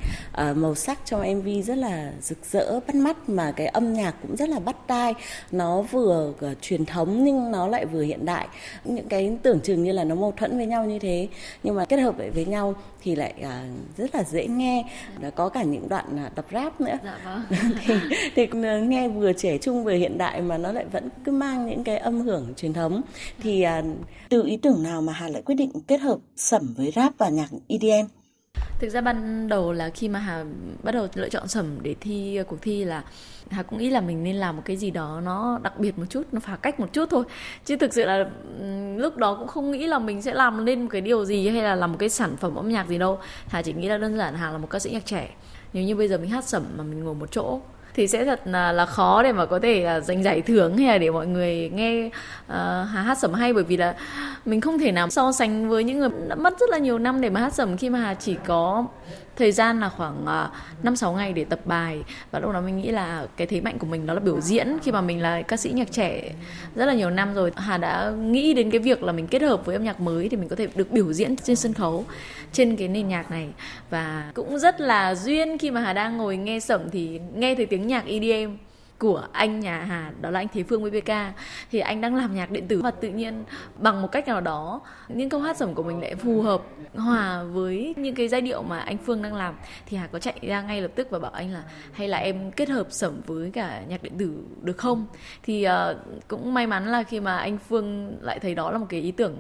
uh, 0.51 0.57
màu 0.57 0.75
sắc 0.75 0.99
trong 1.05 1.39
MV 1.39 1.49
rất 1.65 1.75
là 1.75 2.13
rực 2.23 2.39
rỡ 2.51 2.81
bắt 2.87 2.95
mắt 2.95 3.29
mà 3.29 3.53
cái 3.53 3.67
âm 3.67 3.95
nhạc 3.95 4.15
cũng 4.23 4.37
rất 4.37 4.49
là 4.49 4.59
bắt 4.59 4.77
tai. 4.87 5.15
Nó 5.53 5.83
vừa 5.83 6.29
uh, 6.31 6.63
truyền 6.63 6.85
thống 6.85 7.25
nhưng 7.25 7.51
nó 7.51 7.69
lại 7.69 7.87
vừa 7.87 8.03
hiện 8.03 8.25
đại. 8.25 8.49
Những 8.85 9.09
cái 9.09 9.37
tưởng 9.43 9.61
chừng 9.61 9.83
như 9.83 9.93
là 9.93 10.05
nó 10.05 10.15
mâu 10.15 10.33
thuẫn 10.37 10.57
với 10.57 10.67
nhau 10.67 10.85
như 10.85 10.99
thế. 10.99 11.29
Nhưng 11.63 11.75
mà 11.75 11.85
kết 11.85 11.97
hợp 11.97 12.17
với, 12.17 12.31
với 12.31 12.45
nhau 12.45 12.75
thì 13.03 13.15
lại 13.15 13.35
uh, 13.41 13.97
rất 13.97 14.15
là 14.15 14.23
dễ 14.23 14.47
nghe. 14.47 14.85
Đã 15.21 15.31
có 15.31 15.49
cả 15.49 15.63
những 15.63 15.89
đoạn 15.89 16.27
uh, 16.27 16.35
tập 16.35 16.45
rap 16.53 16.81
nữa. 16.81 16.99
Dạ 17.05 17.19
vâng. 17.25 17.43
thì, 17.87 17.95
thì 18.35 18.47
nghe 18.79 19.09
vừa 19.09 19.33
trẻ 19.33 19.59
trung 19.59 19.85
vừa 19.85 19.98
hiện 19.99 20.19
đại 20.19 20.43
mà 20.43 20.59
nó 20.59 20.73
lại 20.73 20.85
vẫn 20.93 21.09
cứ 21.25 21.33
mang 21.33 21.67
những 21.67 21.85
cái 21.85 21.99
âm 21.99 22.21
hưởng 22.21 22.55
truyền 22.57 22.73
thống 22.73 23.03
thì 23.41 23.67
uh, 23.67 23.85
từ 24.29 24.47
ý 24.47 24.57
tưởng 24.57 24.83
nào 24.83 25.03
mà 25.03 25.13
Hà 25.13 25.29
lại 25.29 25.43
quyết 25.43 25.55
định 25.55 25.71
kết 25.87 26.01
hợp 26.01 26.19
sẩm 26.37 26.75
với 26.77 26.93
rap 26.97 27.13
và 27.19 27.29
nhạc 27.29 27.49
EDM? 27.69 28.09
Thực 28.79 28.89
ra 28.89 29.01
ban 29.01 29.49
đầu 29.49 29.73
là 29.73 29.89
khi 29.89 30.09
mà 30.09 30.19
Hà 30.19 30.45
bắt 30.83 30.93
đầu 30.93 31.07
lựa 31.15 31.29
chọn 31.29 31.49
sẩm 31.49 31.79
để 31.83 31.95
thi 32.01 32.39
cuộc 32.49 32.63
thi 32.63 32.85
là 32.85 33.05
Hà 33.51 33.63
cũng 33.63 33.79
nghĩ 33.79 33.91
là 33.91 34.01
mình 34.01 34.25
nên 34.25 34.37
làm 34.37 34.57
một 34.57 34.63
cái 34.65 34.77
gì 34.77 34.91
đó 34.91 35.21
nó 35.25 35.59
đặc 35.63 35.79
biệt 35.79 35.99
một 35.99 36.05
chút, 36.11 36.23
nó 36.33 36.41
phá 36.41 36.57
cách 36.57 36.81
một 36.81 36.93
chút 36.93 37.09
thôi. 37.11 37.25
Chứ 37.65 37.77
thực 37.77 37.95
sự 37.95 38.05
là 38.05 38.31
lúc 38.97 39.17
đó 39.17 39.35
cũng 39.35 39.49
không 39.49 39.71
nghĩ 39.71 39.87
là 39.87 39.99
mình 39.99 40.23
sẽ 40.23 40.35
làm 40.35 40.67
lên 40.67 40.83
một 40.83 40.89
cái 40.91 41.01
điều 41.01 41.25
gì 41.25 41.49
hay 41.49 41.63
là 41.63 41.75
làm 41.75 41.93
một 41.93 41.99
cái 41.99 42.09
sản 42.09 42.37
phẩm 42.37 42.55
âm 42.55 42.69
nhạc 42.69 42.89
gì 42.89 42.99
đâu. 42.99 43.19
Hà 43.47 43.63
chỉ 43.63 43.73
nghĩ 43.73 43.89
là 43.89 43.99
đơn 43.99 44.17
giản 44.17 44.35
Hà 44.35 44.51
là 44.51 44.59
một 44.59 44.71
ca 44.71 44.79
sĩ 44.79 44.91
nhạc 44.91 45.07
trẻ. 45.07 45.31
Nếu 45.73 45.85
như 45.85 45.97
bây 45.97 46.09
giờ 46.09 46.19
mình 46.19 46.31
hát 46.31 46.45
sẩm 46.45 46.65
mà 46.77 46.85
mình 46.85 47.05
ngồi 47.05 47.15
một 47.15 47.33
chỗ 47.33 47.61
thì 47.99 48.09
sẽ 48.09 48.25
thật 48.25 48.41
là, 48.45 48.73
là 48.73 48.87
khó 48.87 49.23
để 49.23 49.33
mà 49.33 49.47
có 49.47 49.59
thể 49.59 49.85
là 49.85 50.01
giành 50.01 50.23
giải 50.23 50.43
thưởng 50.43 50.77
hay 50.77 50.87
là 50.87 50.99
để 50.99 51.11
mọi 51.11 51.27
người 51.27 51.71
nghe 51.75 52.07
uh, 52.07 52.13
hà 52.93 53.03
hát 53.03 53.19
sẩm 53.19 53.33
hay. 53.35 53.53
Bởi 53.53 53.65
vì 53.65 53.77
là 53.77 53.95
mình 54.45 54.61
không 54.61 54.79
thể 54.79 54.93
nào 54.93 55.11
so 55.11 55.33
sánh 55.33 55.69
với 55.69 55.85
những 55.85 55.99
người 55.99 56.09
đã 56.29 56.35
mất 56.35 56.59
rất 56.61 56.71
là 56.71 56.79
nhiều 56.79 56.99
năm 56.99 57.21
để 57.21 57.31
mà 57.31 57.41
hát 57.41 57.55
sẩm 57.55 57.77
khi 57.77 57.91
mà 57.91 57.99
hà 57.99 58.15
chỉ 58.15 58.37
có 58.47 58.87
thời 59.39 59.53
gian 59.53 59.81
là 59.81 59.89
khoảng 59.89 60.25
năm 60.25 60.51
năm, 60.83 60.97
sáu 60.97 61.13
ngày 61.13 61.33
để 61.33 61.45
tập 61.45 61.61
bài. 61.65 62.03
Và 62.31 62.39
lúc 62.39 62.53
đó 62.53 62.61
mình 62.61 62.77
nghĩ 62.77 62.91
là 62.91 63.27
cái 63.37 63.47
thế 63.47 63.61
mạnh 63.61 63.79
của 63.79 63.87
mình 63.87 64.07
đó 64.07 64.15
là 64.15 64.21
biểu 64.21 64.41
diễn 64.41 64.79
khi 64.83 64.93
mà 64.93 65.01
mình 65.01 65.23
là 65.23 65.43
ca 65.43 65.57
sĩ 65.57 65.71
nhạc 65.71 65.93
trẻ 65.93 66.33
rất 66.75 66.87
là 66.87 66.95
nhiều 66.95 67.11
năm 67.11 67.35
rồi. 67.35 67.53
Hà 67.57 67.79
đã 67.79 68.11
nghĩ 68.11 68.55
đến 68.55 68.71
cái 68.71 68.79
việc 68.79 69.03
là 69.03 69.13
mình 69.13 69.27
kết 69.27 69.43
hợp 69.43 69.67
với 69.67 69.77
âm 69.77 69.85
nhạc 69.85 70.01
mới 70.01 70.29
thì 70.29 70.37
mình 70.37 70.49
có 70.49 70.57
thể 70.57 70.69
được 70.75 70.91
biểu 70.91 71.13
diễn 71.13 71.37
trên 71.37 71.57
sân 71.57 71.75
khấu, 71.75 72.05
trên 72.53 72.77
cái 72.77 72.89
nền 72.89 73.09
nhạc 73.09 73.31
này. 73.31 73.49
Và 73.91 74.31
cũng 74.35 74.59
rất 74.59 74.81
là 74.81 75.15
duyên 75.15 75.59
khi 75.59 75.71
mà 75.71 75.81
Hà 75.81 75.93
đang 75.93 76.17
ngồi 76.17 76.37
nghe 76.37 76.61
sẩm 76.61 76.91
thì 76.91 77.21
nghe 77.35 77.55
thấy 77.55 77.67
tiếng 77.67 77.87
nhạc 77.87 78.05
EDM 78.07 78.57
của 78.99 79.27
anh 79.33 79.61
nhà 79.61 79.85
Hà 79.85 80.13
đó 80.21 80.31
là 80.31 80.41
anh 80.41 80.47
Thế 80.53 80.63
Phương 80.63 80.85
VPK 80.85 81.13
thì 81.71 81.79
anh 81.79 82.01
đang 82.01 82.15
làm 82.15 82.35
nhạc 82.35 82.51
điện 82.51 82.69
tử 82.69 82.81
và 82.83 82.91
tự 82.91 83.09
nhiên 83.09 83.45
bằng 83.77 84.03
một 84.03 84.13
cách 84.13 84.29
nào 84.29 84.41
đó 84.41 84.81
những 85.09 85.29
câu 85.29 85.41
hát 85.41 85.57
sẩm 85.57 85.75
của 85.75 85.83
mình 85.83 86.01
lại 86.01 86.15
phù 86.15 86.43
hợp 86.43 86.63
hòa 86.95 87.43
với 87.43 87.95
những 87.97 88.15
cái 88.15 88.29
giai 88.29 88.41
điệu 88.41 88.63
mà 88.63 88.79
anh 88.79 88.99
Phương 88.99 89.23
đang 89.23 89.35
làm. 89.35 89.55
Thì 89.87 89.97
Hà 89.97 90.07
có 90.07 90.19
chạy 90.19 90.39
ra 90.43 90.63
ngay 90.63 90.83
lập 90.83 90.91
tức 90.95 91.11
và 91.11 91.19
bảo 91.19 91.31
anh 91.31 91.53
là 91.53 91.63
hay 91.93 92.09
là 92.09 92.19
em 92.19 92.51
kết 92.51 92.69
hợp 92.69 92.87
sẩm 92.91 93.21
với 93.27 93.51
cả 93.51 93.83
nhạc 93.89 94.03
điện 94.03 94.19
tử 94.19 94.45
được 94.63 94.79
không? 94.79 95.07
Thì 95.43 95.67
uh, 95.69 95.73
cũng 96.29 96.55
may 96.55 96.67
mắn 96.67 96.87
là 96.87 97.03
khi 97.03 97.21
mà 97.21 97.37
anh 97.37 97.59
Phương 97.69 98.17
lại 98.21 98.39
thấy 98.39 98.55
đó 98.55 98.71
là 98.71 98.79
một 98.79 98.87
cái 98.89 99.01
ý 99.01 99.13
tưởng 99.13 99.37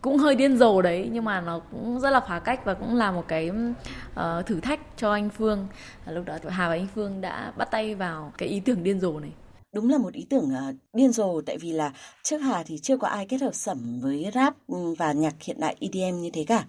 cũng 0.00 0.16
hơi 0.16 0.34
điên 0.34 0.56
rồ 0.56 0.82
đấy 0.82 1.08
nhưng 1.12 1.24
mà 1.24 1.40
nó 1.40 1.60
cũng 1.70 2.00
rất 2.00 2.10
là 2.10 2.20
phá 2.20 2.38
cách 2.38 2.64
và 2.64 2.74
cũng 2.74 2.94
là 2.94 3.12
một 3.12 3.24
cái 3.28 3.50
uh, 3.50 4.46
thử 4.46 4.60
thách 4.60 4.80
cho 4.96 5.12
anh 5.12 5.30
Phương. 5.30 5.66
Lúc 6.06 6.24
đó 6.24 6.38
Hà 6.48 6.68
và 6.68 6.74
anh 6.74 6.86
Phương 6.94 7.20
đã 7.20 7.52
bắt 7.56 7.68
tay 7.70 7.94
vào 7.94 8.32
cái 8.38 8.48
ý 8.48 8.60
tưởng 8.60 8.82
điên 8.82 9.00
rồ 9.00 9.20
này. 9.20 9.30
Đúng 9.74 9.90
là 9.90 9.98
một 9.98 10.12
ý 10.12 10.26
tưởng 10.30 10.44
uh, 10.44 10.74
điên 10.92 11.12
rồ 11.12 11.40
tại 11.40 11.58
vì 11.58 11.72
là 11.72 11.92
trước 12.22 12.38
Hà 12.38 12.62
thì 12.62 12.78
chưa 12.78 12.96
có 12.96 13.08
ai 13.08 13.26
kết 13.26 13.40
hợp 13.40 13.54
sẩm 13.54 14.00
với 14.00 14.30
rap 14.34 14.54
ừ, 14.66 14.94
và 14.98 15.12
nhạc 15.12 15.34
hiện 15.42 15.60
đại 15.60 15.76
EDM 15.80 16.20
như 16.20 16.30
thế 16.32 16.44
cả. 16.48 16.64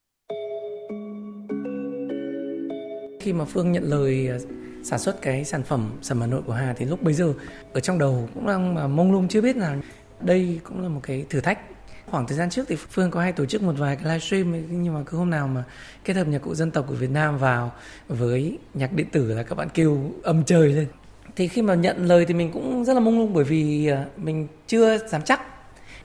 Khi 3.19 3.33
mà 3.33 3.45
Phương 3.45 3.71
nhận 3.71 3.83
lời 3.83 4.29
sản 4.83 4.99
xuất 4.99 5.21
cái 5.21 5.45
sản 5.45 5.63
phẩm 5.63 5.91
sầm 6.01 6.21
Hà 6.21 6.27
Nội 6.27 6.41
của 6.45 6.53
Hà 6.53 6.73
thì 6.77 6.85
lúc 6.85 7.03
bấy 7.03 7.13
giờ 7.13 7.33
ở 7.73 7.79
trong 7.79 7.97
đầu 7.97 8.29
cũng 8.33 8.47
đang 8.47 8.95
mông 8.95 9.11
lung 9.11 9.27
chưa 9.27 9.41
biết 9.41 9.57
là 9.57 9.77
đây 10.19 10.59
cũng 10.63 10.81
là 10.81 10.89
một 10.89 10.99
cái 11.03 11.25
thử 11.29 11.41
thách 11.41 11.59
khoảng 12.09 12.27
thời 12.27 12.37
gian 12.37 12.49
trước 12.49 12.65
thì 12.67 12.75
Phương 12.75 13.11
có 13.11 13.21
hay 13.21 13.31
tổ 13.31 13.45
chức 13.45 13.63
một 13.63 13.73
vài 13.77 13.95
cái 13.95 14.05
livestream 14.05 14.81
nhưng 14.83 14.93
mà 14.93 14.99
cứ 15.05 15.17
hôm 15.17 15.29
nào 15.29 15.47
mà 15.47 15.63
kết 16.03 16.15
hợp 16.15 16.27
nhạc 16.27 16.39
cụ 16.39 16.55
dân 16.55 16.71
tộc 16.71 16.85
của 16.87 16.95
Việt 16.95 17.09
Nam 17.09 17.37
vào 17.37 17.71
với 18.07 18.57
nhạc 18.73 18.93
điện 18.93 19.07
tử 19.11 19.33
là 19.33 19.43
các 19.43 19.55
bạn 19.55 19.69
kêu 19.69 20.11
âm 20.23 20.43
trời 20.43 20.73
lên. 20.73 20.87
Thì 21.35 21.47
khi 21.47 21.61
mà 21.61 21.75
nhận 21.75 22.05
lời 22.05 22.25
thì 22.25 22.33
mình 22.33 22.51
cũng 22.51 22.85
rất 22.85 22.93
là 22.93 22.99
mông 22.99 23.19
lung 23.19 23.33
bởi 23.33 23.43
vì 23.43 23.87
à, 23.87 24.05
mình 24.17 24.47
chưa 24.67 25.07
dám 25.07 25.21
chắc. 25.21 25.41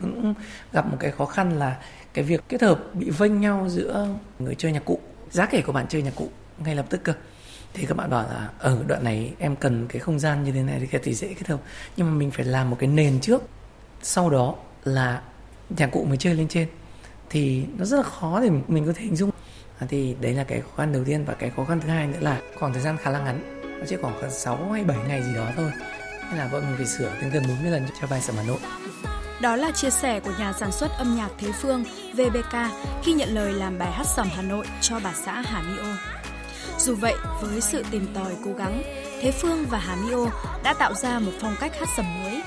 Cũng 0.01 0.35
gặp 0.73 0.87
một 0.87 0.97
cái 1.01 1.11
khó 1.11 1.27
khăn 1.27 1.59
là 1.59 1.77
cái 2.15 2.25
việc 2.25 2.41
kết 2.49 2.63
hợp 2.63 2.95
bị 2.95 3.11
vênh 3.11 3.41
nhau 3.41 3.67
giữa 3.69 4.09
người 4.39 4.55
chơi 4.55 4.73
nhạc 4.73 4.85
cụ, 4.85 5.01
giá 5.31 5.47
kể 5.47 5.61
của 5.61 5.73
bạn 5.73 5.87
chơi 5.89 6.03
nhạc 6.03 6.15
cụ 6.17 6.29
ngay 6.65 6.75
lập 6.75 6.87
tức 6.91 7.01
cơ. 7.05 7.13
Thì 7.75 7.87
các 7.87 7.97
bạn 7.97 8.11
bảo 8.11 8.23
là 8.23 8.51
ở 8.59 8.85
đoạn 8.87 9.05
này 9.05 9.33
em 9.39 9.57
cần 9.57 9.87
cái 9.89 10.01
không 10.01 10.19
gian 10.19 10.45
như 10.45 10.53
thế 10.53 10.63
này 10.63 10.89
thì 11.03 11.15
dễ 11.15 11.35
kết 11.35 11.49
hợp. 11.49 11.61
Nhưng 11.97 12.07
mà 12.07 12.13
mình 12.13 12.31
phải 12.31 12.45
làm 12.45 12.71
một 12.71 12.77
cái 12.81 12.89
nền 12.89 13.21
trước. 13.21 13.43
Sau 14.03 14.31
đó 14.31 14.55
là 14.85 15.23
nhạc 15.71 15.87
cụ 15.87 16.05
mới 16.05 16.17
chơi 16.17 16.35
lên 16.35 16.49
trên. 16.49 16.69
Thì 17.31 17.65
nó 17.79 17.85
rất 17.85 17.97
là 17.97 18.03
khó 18.03 18.41
để 18.41 18.51
mình 18.69 18.87
có 18.87 18.93
thể 18.93 19.03
hình 19.03 19.17
dung. 19.17 19.31
À, 19.79 19.87
thì 19.91 20.17
đấy 20.21 20.35
là 20.35 20.45
cái 20.45 20.61
khó 20.61 20.77
khăn 20.77 20.93
đầu 20.93 21.05
tiên 21.05 21.25
và 21.25 21.35
cái 21.35 21.51
khó 21.57 21.65
khăn 21.65 21.81
thứ 21.81 21.89
hai 21.89 22.07
nữa 22.07 22.19
là 22.21 22.41
khoảng 22.59 22.73
thời 22.73 22.83
gian 22.83 22.97
khá 23.03 23.11
là 23.11 23.19
ngắn. 23.19 23.61
Nó 23.79 23.85
chỉ 23.89 23.97
khoảng 23.97 24.31
6 24.31 24.71
hay 24.73 24.85
7 24.85 24.97
ngày 25.09 25.23
gì 25.23 25.35
đó 25.35 25.47
thôi. 25.57 25.71
Nên 26.31 26.39
là 26.39 26.49
bọn 26.53 26.63
mình 26.67 26.77
phải 26.77 26.87
sửa 26.87 27.13
đến 27.21 27.31
gần 27.31 27.43
40 27.49 27.71
lần 27.71 27.87
cho 28.01 28.07
bài 28.07 28.21
sầm 28.21 28.37
Hà 28.37 28.43
Nội. 28.43 28.59
Đó 29.41 29.57
là 29.57 29.71
chia 29.71 29.91
sẻ 29.91 30.21
của 30.21 30.33
nhà 30.39 30.53
sản 30.53 30.73
xuất 30.73 30.91
âm 30.99 31.17
nhạc 31.17 31.29
Thế 31.39 31.49
Phương 31.63 31.85
VBK 32.15 32.55
khi 33.03 33.13
nhận 33.13 33.35
lời 33.35 33.53
làm 33.53 33.79
bài 33.79 33.93
hát 33.93 34.07
sầm 34.17 34.29
Hà 34.35 34.43
Nội 34.43 34.67
cho 34.81 35.01
bà 35.05 35.13
xã 35.25 35.33
Hà 35.33 35.63
Mi 35.63 35.79
Ô. 35.79 35.89
Dù 36.79 36.95
vậy, 36.95 37.15
với 37.43 37.61
sự 37.61 37.85
tìm 37.91 38.07
tòi 38.15 38.33
cố 38.45 38.53
gắng, 38.53 38.83
Thế 39.21 39.31
Phương 39.31 39.67
và 39.71 39.79
Hà 39.79 39.97
Mi 39.97 40.13
Ô 40.13 40.29
đã 40.63 40.75
tạo 40.75 40.95
ra 40.95 41.19
một 41.19 41.33
phong 41.41 41.57
cách 41.61 41.73
hát 41.81 41.89
sầm 41.97 42.23
mới. 42.23 42.43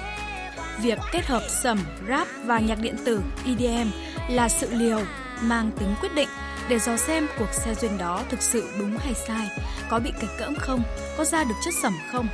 Việc 0.81 0.99
kết 1.11 1.25
hợp 1.25 1.41
sẩm 1.49 1.79
rap 2.07 2.27
và 2.45 2.59
nhạc 2.59 2.79
điện 2.81 2.95
tử 3.05 3.21
EDM 3.45 3.89
là 4.29 4.49
sự 4.49 4.69
liều 4.71 4.99
mang 5.41 5.71
tính 5.79 5.95
quyết 6.01 6.15
định 6.15 6.29
để 6.69 6.79
dò 6.79 6.97
xem 6.97 7.27
cuộc 7.39 7.53
xe 7.53 7.75
duyên 7.75 7.97
đó 7.97 8.23
thực 8.29 8.41
sự 8.41 8.69
đúng 8.79 8.97
hay 8.97 9.13
sai, 9.13 9.47
có 9.89 9.99
bị 9.99 10.11
kịch 10.21 10.29
cỡm 10.39 10.55
không, 10.55 10.83
có 11.17 11.25
ra 11.25 11.43
được 11.43 11.55
chất 11.65 11.73
sẩm 11.81 11.93
không. 12.11 12.27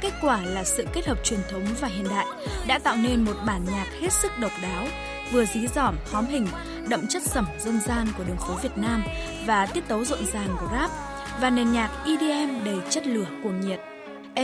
Kết 0.00 0.12
quả 0.20 0.40
là 0.42 0.64
sự 0.64 0.86
kết 0.92 1.06
hợp 1.06 1.24
truyền 1.24 1.40
thống 1.50 1.64
và 1.80 1.88
hiện 1.88 2.06
đại 2.10 2.26
đã 2.66 2.78
tạo 2.78 2.96
nên 2.96 3.24
một 3.24 3.36
bản 3.46 3.64
nhạc 3.64 3.86
hết 4.00 4.12
sức 4.12 4.32
độc 4.38 4.52
đáo, 4.62 4.86
vừa 5.32 5.44
dí 5.44 5.66
dỏm, 5.74 5.96
hóm 6.12 6.26
hình, 6.26 6.46
đậm 6.88 7.06
chất 7.06 7.22
sẩm 7.22 7.46
dân 7.58 7.80
gian 7.80 8.06
của 8.18 8.24
đường 8.24 8.36
phố 8.36 8.54
Việt 8.62 8.76
Nam 8.78 9.02
và 9.46 9.66
tiết 9.66 9.88
tấu 9.88 10.04
rộn 10.04 10.26
ràng 10.32 10.56
của 10.60 10.68
rap 10.72 10.90
và 11.40 11.50
nền 11.50 11.72
nhạc 11.72 11.90
EDM 12.04 12.64
đầy 12.64 12.76
chất 12.90 13.06
lửa 13.06 13.26
cuồng 13.42 13.60
nhiệt. 13.60 13.80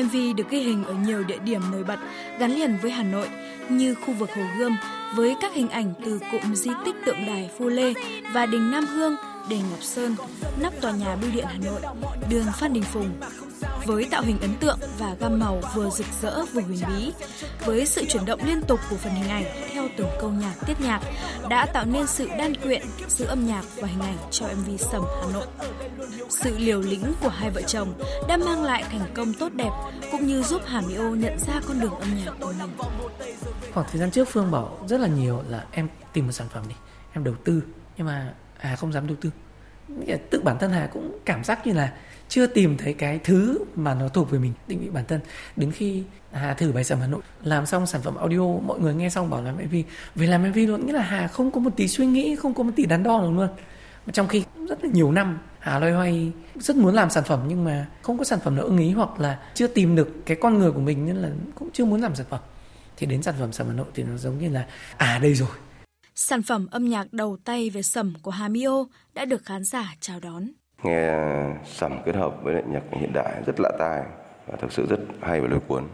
MV 0.03 0.17
được 0.37 0.51
ghi 0.51 0.61
hình 0.61 0.85
ở 0.85 0.95
nhiều 0.95 1.25
địa 1.25 1.39
điểm 1.39 1.63
nổi 1.73 1.85
bật 1.85 1.99
gắn 2.39 2.55
liền 2.55 2.79
với 2.83 2.91
Hà 2.91 3.03
Nội 3.03 3.29
như 3.69 3.95
khu 3.95 4.15
vực 4.15 4.31
Hồ 4.37 4.43
Gươm 4.59 4.77
với 5.17 5.37
các 5.41 5.55
hình 5.55 5.69
ảnh 5.69 5.95
từ 6.05 6.21
cụm 6.33 6.55
di 6.55 6.71
tích 6.85 6.95
tượng 7.07 7.27
đài 7.27 7.51
Phu 7.59 7.69
Lê 7.69 7.93
và 8.33 8.47
đình 8.47 8.71
Nam 8.71 8.87
Hương, 8.87 9.17
đền 9.51 9.61
Ngọc 9.71 9.83
Sơn, 9.83 10.17
nắp 10.63 10.81
tòa 10.81 10.91
nhà 10.91 11.17
Bưu 11.17 11.31
điện 11.31 11.45
Hà 11.49 11.59
Nội, 11.65 11.81
đường 12.31 12.47
Phan 12.61 12.73
Đình 12.73 12.83
Phùng. 12.83 13.11
Với 13.87 14.04
tạo 14.11 14.23
hình 14.23 14.40
ấn 14.40 14.54
tượng 14.54 14.78
và 14.99 15.14
gam 15.21 15.38
màu 15.38 15.61
vừa 15.75 15.90
rực 15.90 16.06
rỡ 16.23 16.44
vừa 16.52 16.61
huyền 16.61 16.80
bí, 16.88 17.12
với 17.64 17.87
sự 17.87 18.04
chuyển 18.09 18.25
động 18.25 18.40
liên 18.44 18.62
tục 18.62 18.80
của 18.90 18.97
phần 18.97 19.12
hình 19.14 19.28
ảnh 19.28 19.44
theo 19.73 19.88
từng 19.97 20.09
câu 20.21 20.30
nhạc 20.30 20.54
tiết 20.66 20.80
nhạc 20.80 21.00
đã 21.49 21.66
tạo 21.66 21.85
nên 21.85 22.06
sự 22.06 22.28
đan 22.38 22.54
quyện 22.54 22.83
giữa 23.09 23.26
âm 23.26 23.47
nhạc 23.47 23.64
và 23.76 23.88
hình 23.88 24.00
ảnh 24.00 24.16
cho 24.30 24.47
MV 24.47 24.71
Sầm 24.78 25.02
Hà 25.21 25.33
Nội. 25.33 25.47
Sự 26.28 26.59
liều 26.59 26.80
lĩnh 26.80 27.12
của 27.23 27.28
hai 27.28 27.50
vợ 27.50 27.62
chồng 27.62 28.00
đã 28.28 28.37
mang 28.37 28.62
lại 28.62 28.85
thành 28.90 29.12
công 29.14 29.33
tốt 29.35 29.52
đẹp 29.52 29.71
cũng 30.12 30.26
như 30.26 30.42
giúp 30.42 30.62
Hà 30.66 30.80
Mỹ 30.80 30.94
Ô 30.94 31.14
nhận 31.14 31.38
ra 31.38 31.61
con 31.68 31.80
đường 31.80 31.94
âm 31.94 32.09
nhạc 32.25 32.33
của 32.40 32.52
mình. 32.59 32.68
Khoảng 33.75 33.87
thời 33.90 34.00
gian 34.00 34.11
trước 34.11 34.28
Phương 34.28 34.50
bảo 34.50 34.78
rất 34.88 35.00
là 35.00 35.09
nhiều 35.09 35.42
là 35.49 35.64
em 35.71 35.88
tìm 36.12 36.26
một 36.26 36.33
sản 36.33 36.47
phẩm 36.52 36.64
đi, 36.68 36.75
em 37.12 37.25
đầu 37.25 37.35
tư 37.44 37.62
nhưng 37.97 38.06
mà 38.06 38.35
Hà 38.59 38.76
không 38.76 38.92
dám 38.92 39.06
đầu 39.06 39.16
tư. 39.21 39.30
Tự 40.30 40.42
bản 40.42 40.59
thân 40.59 40.71
Hà 40.71 40.88
cũng 40.92 41.18
cảm 41.25 41.44
giác 41.44 41.66
như 41.66 41.73
là 41.73 41.92
chưa 42.35 42.47
tìm 42.47 42.76
thấy 42.76 42.95
cái 42.95 43.19
thứ 43.25 43.64
mà 43.75 43.95
nó 43.95 44.09
thuộc 44.09 44.31
về 44.31 44.38
mình, 44.38 44.53
định 44.69 44.81
vị 44.81 44.91
bản 44.91 45.05
thân. 45.09 45.21
Đến 45.57 45.71
khi 45.71 46.03
Hà 46.33 46.55
thử 46.55 46.73
bài 46.73 46.85
sản 46.85 47.00
Hà 47.00 47.07
Nội, 47.07 47.23
làm 47.43 47.67
xong 47.67 47.87
sản 47.87 48.03
phẩm 48.03 48.17
audio, 48.17 48.38
mọi 48.38 48.81
người 48.81 48.95
nghe 48.95 49.11
xong 49.11 49.31
bảo 49.31 49.43
làm 49.43 49.57
MV. 49.57 49.75
Về 50.14 50.26
làm 50.26 50.43
MV 50.50 50.57
luôn, 50.57 50.87
nghĩa 50.87 50.93
là 50.93 51.03
Hà 51.03 51.29
không 51.29 51.50
có 51.50 51.61
một 51.61 51.71
tí 51.76 51.88
suy 51.88 52.07
nghĩ, 52.07 52.37
không 52.37 52.55
có 52.55 52.62
một 52.62 52.71
tí 52.76 52.87
đắn 52.87 53.03
đo 53.03 53.21
nào 53.21 53.33
luôn. 53.33 53.49
Trong 54.12 54.29
khi 54.29 54.45
rất 54.69 54.85
là 54.85 54.91
nhiều 54.93 55.12
năm, 55.12 55.38
Hà 55.59 55.79
loay 55.79 55.93
hoay, 55.93 56.33
rất 56.55 56.76
muốn 56.76 56.95
làm 56.95 57.11
sản 57.11 57.25
phẩm 57.25 57.41
nhưng 57.49 57.64
mà 57.64 57.87
không 58.03 58.19
có 58.19 58.25
sản 58.25 58.38
phẩm 58.45 58.57
nào 58.57 58.64
ưng 58.64 58.79
ý 58.79 58.91
hoặc 58.91 59.21
là 59.21 59.38
chưa 59.55 59.67
tìm 59.67 59.97
được 59.97 60.09
cái 60.26 60.37
con 60.41 60.59
người 60.59 60.73
của 60.73 60.81
mình 60.81 61.07
nên 61.07 61.17
là 61.17 61.31
cũng 61.55 61.71
chưa 61.73 61.85
muốn 61.85 62.00
làm 62.00 62.14
sản 62.14 62.26
phẩm. 62.31 62.41
Thì 62.97 63.07
đến 63.07 63.23
sản 63.23 63.35
phẩm 63.38 63.53
sầm 63.53 63.67
Hà 63.67 63.75
Nội 63.75 63.87
thì 63.95 64.03
nó 64.03 64.17
giống 64.17 64.38
như 64.38 64.49
là 64.49 64.67
à 64.97 65.19
đây 65.19 65.35
rồi. 65.35 65.49
Sản 66.14 66.43
phẩm 66.43 66.67
âm 66.71 66.88
nhạc 66.88 67.12
đầu 67.12 67.37
tay 67.45 67.71
về 67.71 67.83
sầm 67.83 68.14
của 68.23 68.31
Hà 68.31 68.49
Mio 68.49 68.85
đã 69.14 69.25
được 69.25 69.45
khán 69.45 69.64
giả 69.64 69.95
chào 70.00 70.21
đón. 70.21 70.49
Nghe 70.85 71.09
à, 71.09 71.55
sầm 71.67 72.03
kết 72.05 72.14
hợp 72.14 72.43
với 72.43 72.55
lại 72.55 72.62
nhạc 72.67 72.83
hiện 72.93 73.12
đại 73.12 73.33
rất 73.47 73.61
lạ 73.61 73.71
tai 73.79 74.03
và 74.47 74.57
thực 74.61 74.73
sự 74.73 74.87
rất 74.91 75.00
hay 75.21 75.41
và 75.41 75.49
lôi 75.49 75.61
cuốn. 75.69 75.85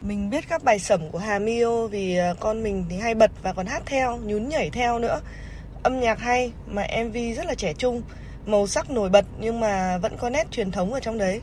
Mình 0.00 0.30
biết 0.30 0.44
các 0.48 0.64
bài 0.64 0.78
sẩm 0.78 1.10
của 1.10 1.18
Hà 1.18 1.38
Mio 1.38 1.86
vì 1.86 2.16
à, 2.16 2.34
con 2.40 2.62
mình 2.62 2.84
thì 2.90 2.96
hay 2.96 3.14
bật 3.14 3.30
và 3.42 3.52
còn 3.52 3.66
hát 3.66 3.82
theo, 3.86 4.16
nhún 4.16 4.48
nhảy 4.48 4.70
theo 4.70 4.98
nữa. 4.98 5.20
Âm 5.82 6.00
nhạc 6.00 6.18
hay 6.18 6.52
mà 6.66 6.86
MV 7.04 7.16
rất 7.36 7.46
là 7.46 7.54
trẻ 7.54 7.72
trung, 7.72 8.02
màu 8.46 8.66
sắc 8.66 8.90
nổi 8.90 9.10
bật 9.10 9.24
nhưng 9.40 9.60
mà 9.60 9.98
vẫn 9.98 10.16
có 10.18 10.30
nét 10.30 10.50
truyền 10.50 10.70
thống 10.70 10.92
ở 10.92 11.00
trong 11.00 11.18
đấy. 11.18 11.40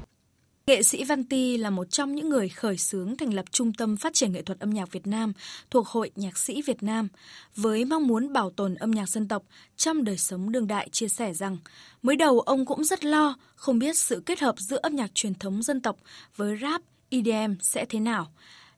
Nghệ 0.70 0.84
sĩ 0.84 1.04
Văn 1.04 1.24
Ti 1.24 1.58
là 1.58 1.70
một 1.70 1.92
trong 1.92 2.16
những 2.16 2.30
người 2.30 2.50
khởi 2.50 2.78
xướng 2.78 3.18
thành 3.18 3.34
lập 3.34 3.46
Trung 3.52 3.74
tâm 3.74 3.98
Phát 3.98 4.14
triển 4.14 4.32
Nghệ 4.32 4.42
thuật 4.42 4.60
âm 4.60 4.70
nhạc 4.70 4.92
Việt 4.92 5.08
Nam 5.08 5.34
thuộc 5.72 5.88
Hội 5.88 6.12
Nhạc 6.16 6.38
sĩ 6.38 6.62
Việt 6.62 6.84
Nam, 6.84 7.08
với 7.56 7.86
mong 7.86 8.08
muốn 8.08 8.34
bảo 8.34 8.50
tồn 8.50 8.76
âm 8.76 8.92
nhạc 8.92 9.10
dân 9.10 9.28
tộc 9.28 9.44
trong 9.78 10.04
đời 10.04 10.18
sống 10.18 10.52
đương 10.52 10.68
đại 10.68 10.90
chia 10.92 11.08
sẻ 11.08 11.34
rằng, 11.34 11.58
mới 12.02 12.16
đầu 12.16 12.40
ông 12.40 12.66
cũng 12.66 12.84
rất 12.84 13.06
lo, 13.06 13.36
không 13.56 13.80
biết 13.80 13.98
sự 13.98 14.24
kết 14.26 14.40
hợp 14.40 14.56
giữa 14.58 14.78
âm 14.78 14.96
nhạc 14.96 15.16
truyền 15.16 15.34
thống 15.34 15.64
dân 15.64 15.82
tộc 15.82 15.98
với 16.36 16.58
rap, 16.62 16.82
EDM 17.10 17.54
sẽ 17.62 17.86
thế 17.86 18.00
nào. 18.00 18.32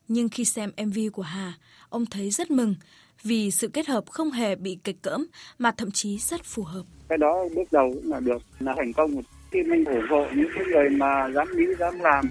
Nhưng 0.08 0.28
khi 0.28 0.44
xem 0.44 0.72
MV 0.86 0.98
của 1.12 1.22
Hà, 1.22 1.54
ông 1.88 2.06
thấy 2.06 2.30
rất 2.30 2.50
mừng 2.50 2.74
vì 3.22 3.50
sự 3.50 3.68
kết 3.68 3.86
hợp 3.86 4.04
không 4.10 4.30
hề 4.30 4.54
bị 4.54 4.78
kịch 4.84 5.02
cỡm 5.02 5.26
mà 5.58 5.70
thậm 5.70 5.90
chí 5.90 6.18
rất 6.18 6.44
phù 6.44 6.62
hợp. 6.62 6.84
Cái 7.08 7.18
đó 7.18 7.44
bước 7.56 7.72
đầu 7.72 7.90
cũng 7.94 8.12
là 8.12 8.20
được, 8.20 8.42
là 8.60 8.74
thành 8.76 8.92
công 8.92 9.22
thì 9.52 9.62
mình 9.62 9.84
ủng 9.84 10.06
hộ 10.10 10.24
những 10.36 10.48
cái 10.54 10.64
người 10.64 10.90
mà 10.90 11.28
dám 11.34 11.48
nghĩ, 11.56 11.64
dám 11.78 12.00
làm 12.00 12.24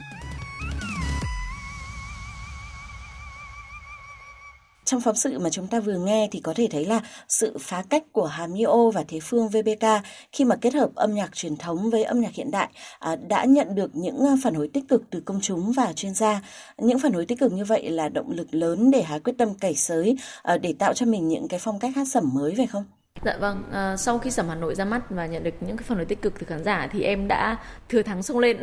Trong 4.85 5.01
phóng 5.01 5.15
sự 5.15 5.39
mà 5.39 5.49
chúng 5.49 5.67
ta 5.67 5.79
vừa 5.79 5.97
nghe 5.97 6.27
thì 6.31 6.39
có 6.39 6.53
thể 6.53 6.67
thấy 6.71 6.85
là 6.85 7.01
sự 7.29 7.57
phá 7.59 7.83
cách 7.89 8.03
của 8.11 8.25
Hà 8.25 8.47
Mi 8.47 8.63
Ô 8.63 8.91
và 8.91 9.03
Thế 9.07 9.19
Phương 9.19 9.49
VBK 9.49 9.87
khi 10.31 10.45
mà 10.45 10.55
kết 10.55 10.73
hợp 10.73 10.95
âm 10.95 11.15
nhạc 11.15 11.35
truyền 11.35 11.55
thống 11.55 11.89
với 11.89 12.03
âm 12.03 12.21
nhạc 12.21 12.33
hiện 12.33 12.51
đại 12.51 12.69
à, 12.99 13.15
đã 13.15 13.45
nhận 13.45 13.75
được 13.75 13.91
những 13.93 14.19
à, 14.19 14.35
phản 14.43 14.53
hồi 14.53 14.69
tích 14.73 14.83
cực 14.87 15.03
từ 15.09 15.21
công 15.25 15.39
chúng 15.41 15.71
và 15.71 15.93
chuyên 15.93 16.13
gia. 16.13 16.41
Những 16.77 16.99
phản 16.99 17.13
hồi 17.13 17.25
tích 17.25 17.39
cực 17.39 17.53
như 17.53 17.65
vậy 17.65 17.89
là 17.89 18.09
động 18.09 18.31
lực 18.31 18.47
lớn 18.51 18.91
để 18.91 19.01
Hà 19.01 19.19
quyết 19.19 19.33
tâm 19.37 19.53
cày 19.53 19.75
sới 19.75 20.17
à, 20.43 20.57
để 20.57 20.73
tạo 20.79 20.93
cho 20.93 21.05
mình 21.05 21.27
những 21.27 21.47
cái 21.47 21.59
phong 21.59 21.79
cách 21.79 21.95
hát 21.95 22.07
sẩm 22.07 22.29
mới, 22.33 22.53
phải 22.57 22.67
không? 22.67 22.83
Dạ 23.25 23.37
vâng, 23.39 23.63
à, 23.71 23.97
sau 23.97 24.19
khi 24.19 24.31
sẩm 24.31 24.49
Hà 24.49 24.55
Nội 24.55 24.75
ra 24.75 24.85
mắt 24.85 25.09
và 25.09 25.25
nhận 25.25 25.43
được 25.43 25.53
những 25.61 25.77
cái 25.77 25.83
phản 25.83 25.97
hồi 25.97 26.05
tích 26.05 26.21
cực 26.21 26.39
từ 26.39 26.45
khán 26.45 26.63
giả 26.63 26.87
thì 26.91 27.03
em 27.03 27.27
đã 27.27 27.57
thừa 27.89 28.01
thắng 28.01 28.23
xông 28.23 28.39
lên. 28.39 28.57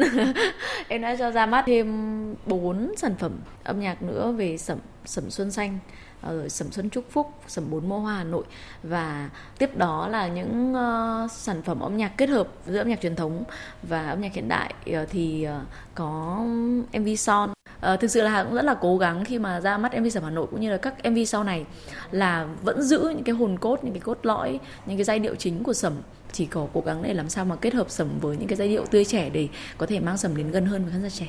em 0.88 1.02
đã 1.02 1.16
cho 1.16 1.30
ra 1.30 1.46
mắt 1.46 1.64
thêm 1.66 2.34
4 2.46 2.92
sản 2.96 3.14
phẩm 3.18 3.32
âm 3.64 3.80
nhạc 3.80 4.02
nữa 4.02 4.32
về 4.32 4.56
sẩm 4.56 4.78
sẩm 5.08 5.30
xuân 5.30 5.50
xanh 5.50 5.78
ờ, 6.20 6.36
rồi 6.36 6.50
sẩm 6.50 6.70
xuân 6.70 6.90
trúc 6.90 7.10
phúc 7.10 7.32
sẩm 7.46 7.70
bốn 7.70 7.88
mô 7.88 7.98
hoa 7.98 8.14
hà 8.14 8.24
nội 8.24 8.44
và 8.82 9.30
tiếp 9.58 9.76
đó 9.76 10.08
là 10.08 10.28
những 10.28 10.72
uh, 10.72 11.30
sản 11.30 11.62
phẩm 11.62 11.80
âm 11.80 11.96
nhạc 11.96 12.08
kết 12.16 12.28
hợp 12.28 12.48
giữa 12.66 12.78
âm 12.78 12.88
nhạc 12.88 13.00
truyền 13.00 13.16
thống 13.16 13.44
và 13.82 14.08
âm 14.08 14.20
nhạc 14.20 14.32
hiện 14.32 14.48
đại 14.48 14.74
uh, 14.90 15.08
thì 15.10 15.46
uh, 15.48 15.66
có 15.94 16.38
mv 16.92 17.08
son 17.18 17.50
uh, 17.78 18.00
thực 18.00 18.10
sự 18.10 18.22
là 18.22 18.44
cũng 18.44 18.54
rất 18.54 18.64
là 18.64 18.74
cố 18.74 18.98
gắng 18.98 19.24
khi 19.24 19.38
mà 19.38 19.60
ra 19.60 19.78
mắt 19.78 20.00
mv 20.00 20.06
sẩm 20.10 20.24
hà 20.24 20.30
nội 20.30 20.46
cũng 20.50 20.60
như 20.60 20.70
là 20.70 20.76
các 20.76 21.10
mv 21.10 21.18
sau 21.26 21.44
này 21.44 21.64
là 22.10 22.48
vẫn 22.62 22.82
giữ 22.82 22.98
những 22.98 23.24
cái 23.24 23.34
hồn 23.34 23.58
cốt 23.58 23.84
những 23.84 23.92
cái 23.92 24.00
cốt 24.00 24.18
lõi 24.22 24.60
những 24.86 24.96
cái 24.96 25.04
giai 25.04 25.18
điệu 25.18 25.34
chính 25.34 25.62
của 25.62 25.72
sẩm 25.72 25.92
chỉ 26.32 26.46
có 26.46 26.66
cố 26.72 26.80
gắng 26.80 27.02
để 27.02 27.14
làm 27.14 27.28
sao 27.28 27.44
mà 27.44 27.56
kết 27.56 27.74
hợp 27.74 27.90
sẩm 27.90 28.08
với 28.20 28.36
những 28.36 28.48
cái 28.48 28.56
giai 28.56 28.68
điệu 28.68 28.84
tươi 28.90 29.04
trẻ 29.04 29.30
để 29.30 29.48
có 29.78 29.86
thể 29.86 30.00
mang 30.00 30.18
sẩm 30.18 30.36
đến 30.36 30.50
gần 30.50 30.66
hơn 30.66 30.82
với 30.82 30.92
khán 30.92 31.02
giả 31.02 31.10
trẻ 31.10 31.26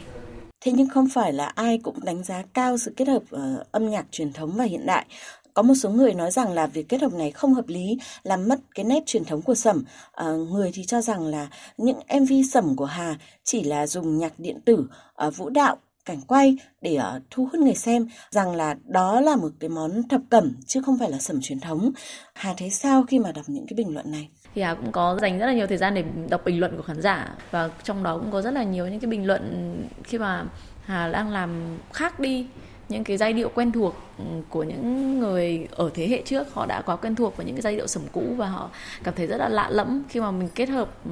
Thế 0.61 0.71
nhưng 0.71 0.89
không 0.89 1.07
phải 1.13 1.33
là 1.33 1.45
ai 1.45 1.79
cũng 1.83 2.03
đánh 2.03 2.23
giá 2.23 2.43
cao 2.53 2.77
sự 2.77 2.93
kết 2.97 3.07
hợp 3.07 3.21
uh, 3.35 3.71
âm 3.71 3.89
nhạc 3.89 4.05
truyền 4.11 4.33
thống 4.33 4.51
và 4.55 4.63
hiện 4.63 4.85
đại. 4.85 5.05
Có 5.53 5.63
một 5.63 5.73
số 5.75 5.89
người 5.89 6.13
nói 6.13 6.31
rằng 6.31 6.53
là 6.53 6.67
việc 6.67 6.89
kết 6.89 7.01
hợp 7.01 7.13
này 7.13 7.31
không 7.31 7.53
hợp 7.53 7.67
lý, 7.67 7.97
làm 8.23 8.47
mất 8.47 8.59
cái 8.75 8.85
nét 8.85 9.03
truyền 9.05 9.25
thống 9.25 9.41
của 9.41 9.55
Sẩm. 9.55 9.83
À, 10.11 10.25
người 10.25 10.71
thì 10.73 10.85
cho 10.85 11.01
rằng 11.01 11.27
là 11.27 11.47
những 11.77 11.99
MV 12.21 12.31
Sẩm 12.51 12.75
của 12.75 12.85
Hà 12.85 13.15
chỉ 13.43 13.63
là 13.63 13.87
dùng 13.87 14.17
nhạc 14.17 14.33
điện 14.37 14.61
tử, 14.65 14.87
uh, 15.27 15.37
vũ 15.37 15.49
đạo, 15.49 15.77
cảnh 16.09 16.21
quay 16.27 16.57
để 16.81 16.97
uh, 16.97 17.23
thu 17.31 17.49
hút 17.51 17.61
người 17.61 17.75
xem 17.75 18.07
rằng 18.29 18.55
là 18.55 18.75
đó 18.85 19.21
là 19.21 19.35
một 19.35 19.49
cái 19.59 19.69
món 19.69 20.07
thập 20.07 20.21
cẩm 20.29 20.53
chứ 20.65 20.81
không 20.85 20.97
phải 20.99 21.11
là 21.11 21.17
sẩm 21.17 21.39
truyền 21.41 21.59
thống. 21.59 21.91
Hà 22.33 22.53
thấy 22.57 22.69
sao 22.69 23.03
khi 23.03 23.19
mà 23.19 23.31
đọc 23.31 23.45
những 23.47 23.65
cái 23.67 23.75
bình 23.75 23.93
luận 23.93 24.11
này? 24.11 24.29
thì 24.55 24.61
Hà 24.61 24.73
cũng 24.73 24.91
có 24.91 25.17
dành 25.21 25.39
rất 25.39 25.45
là 25.45 25.53
nhiều 25.53 25.67
thời 25.67 25.77
gian 25.77 25.93
để 25.93 26.03
đọc 26.29 26.41
bình 26.45 26.59
luận 26.59 26.77
của 26.77 26.83
khán 26.83 27.01
giả 27.01 27.35
và 27.51 27.69
trong 27.83 28.03
đó 28.03 28.17
cũng 28.17 28.31
có 28.31 28.41
rất 28.41 28.51
là 28.51 28.63
nhiều 28.63 28.87
những 28.87 28.99
cái 28.99 29.11
bình 29.11 29.27
luận 29.27 29.75
khi 30.03 30.17
mà 30.17 30.45
Hà 30.85 31.07
đang 31.07 31.29
làm 31.31 31.77
khác 31.93 32.19
đi 32.19 32.47
những 32.89 33.03
cái 33.03 33.17
giai 33.17 33.33
điệu 33.33 33.49
quen 33.55 33.71
thuộc 33.71 33.95
ừ, 34.17 34.23
của 34.49 34.63
những 34.63 35.19
người 35.19 35.67
ở 35.71 35.89
thế 35.93 36.07
hệ 36.07 36.21
trước 36.25 36.53
họ 36.53 36.65
đã 36.65 36.81
quá 36.81 36.95
quen 36.95 37.15
thuộc 37.15 37.37
với 37.37 37.45
những 37.45 37.55
cái 37.55 37.61
giai 37.61 37.75
điệu 37.75 37.87
sẩm 37.87 38.03
cũ 38.11 38.23
và 38.37 38.47
họ 38.47 38.69
cảm 39.03 39.13
thấy 39.17 39.27
rất 39.27 39.37
là 39.37 39.49
lạ 39.49 39.69
lẫm 39.69 40.03
khi 40.09 40.19
mà 40.19 40.31
mình 40.31 40.49
kết 40.55 40.69
hợp 40.69 40.89
ừ, 41.05 41.11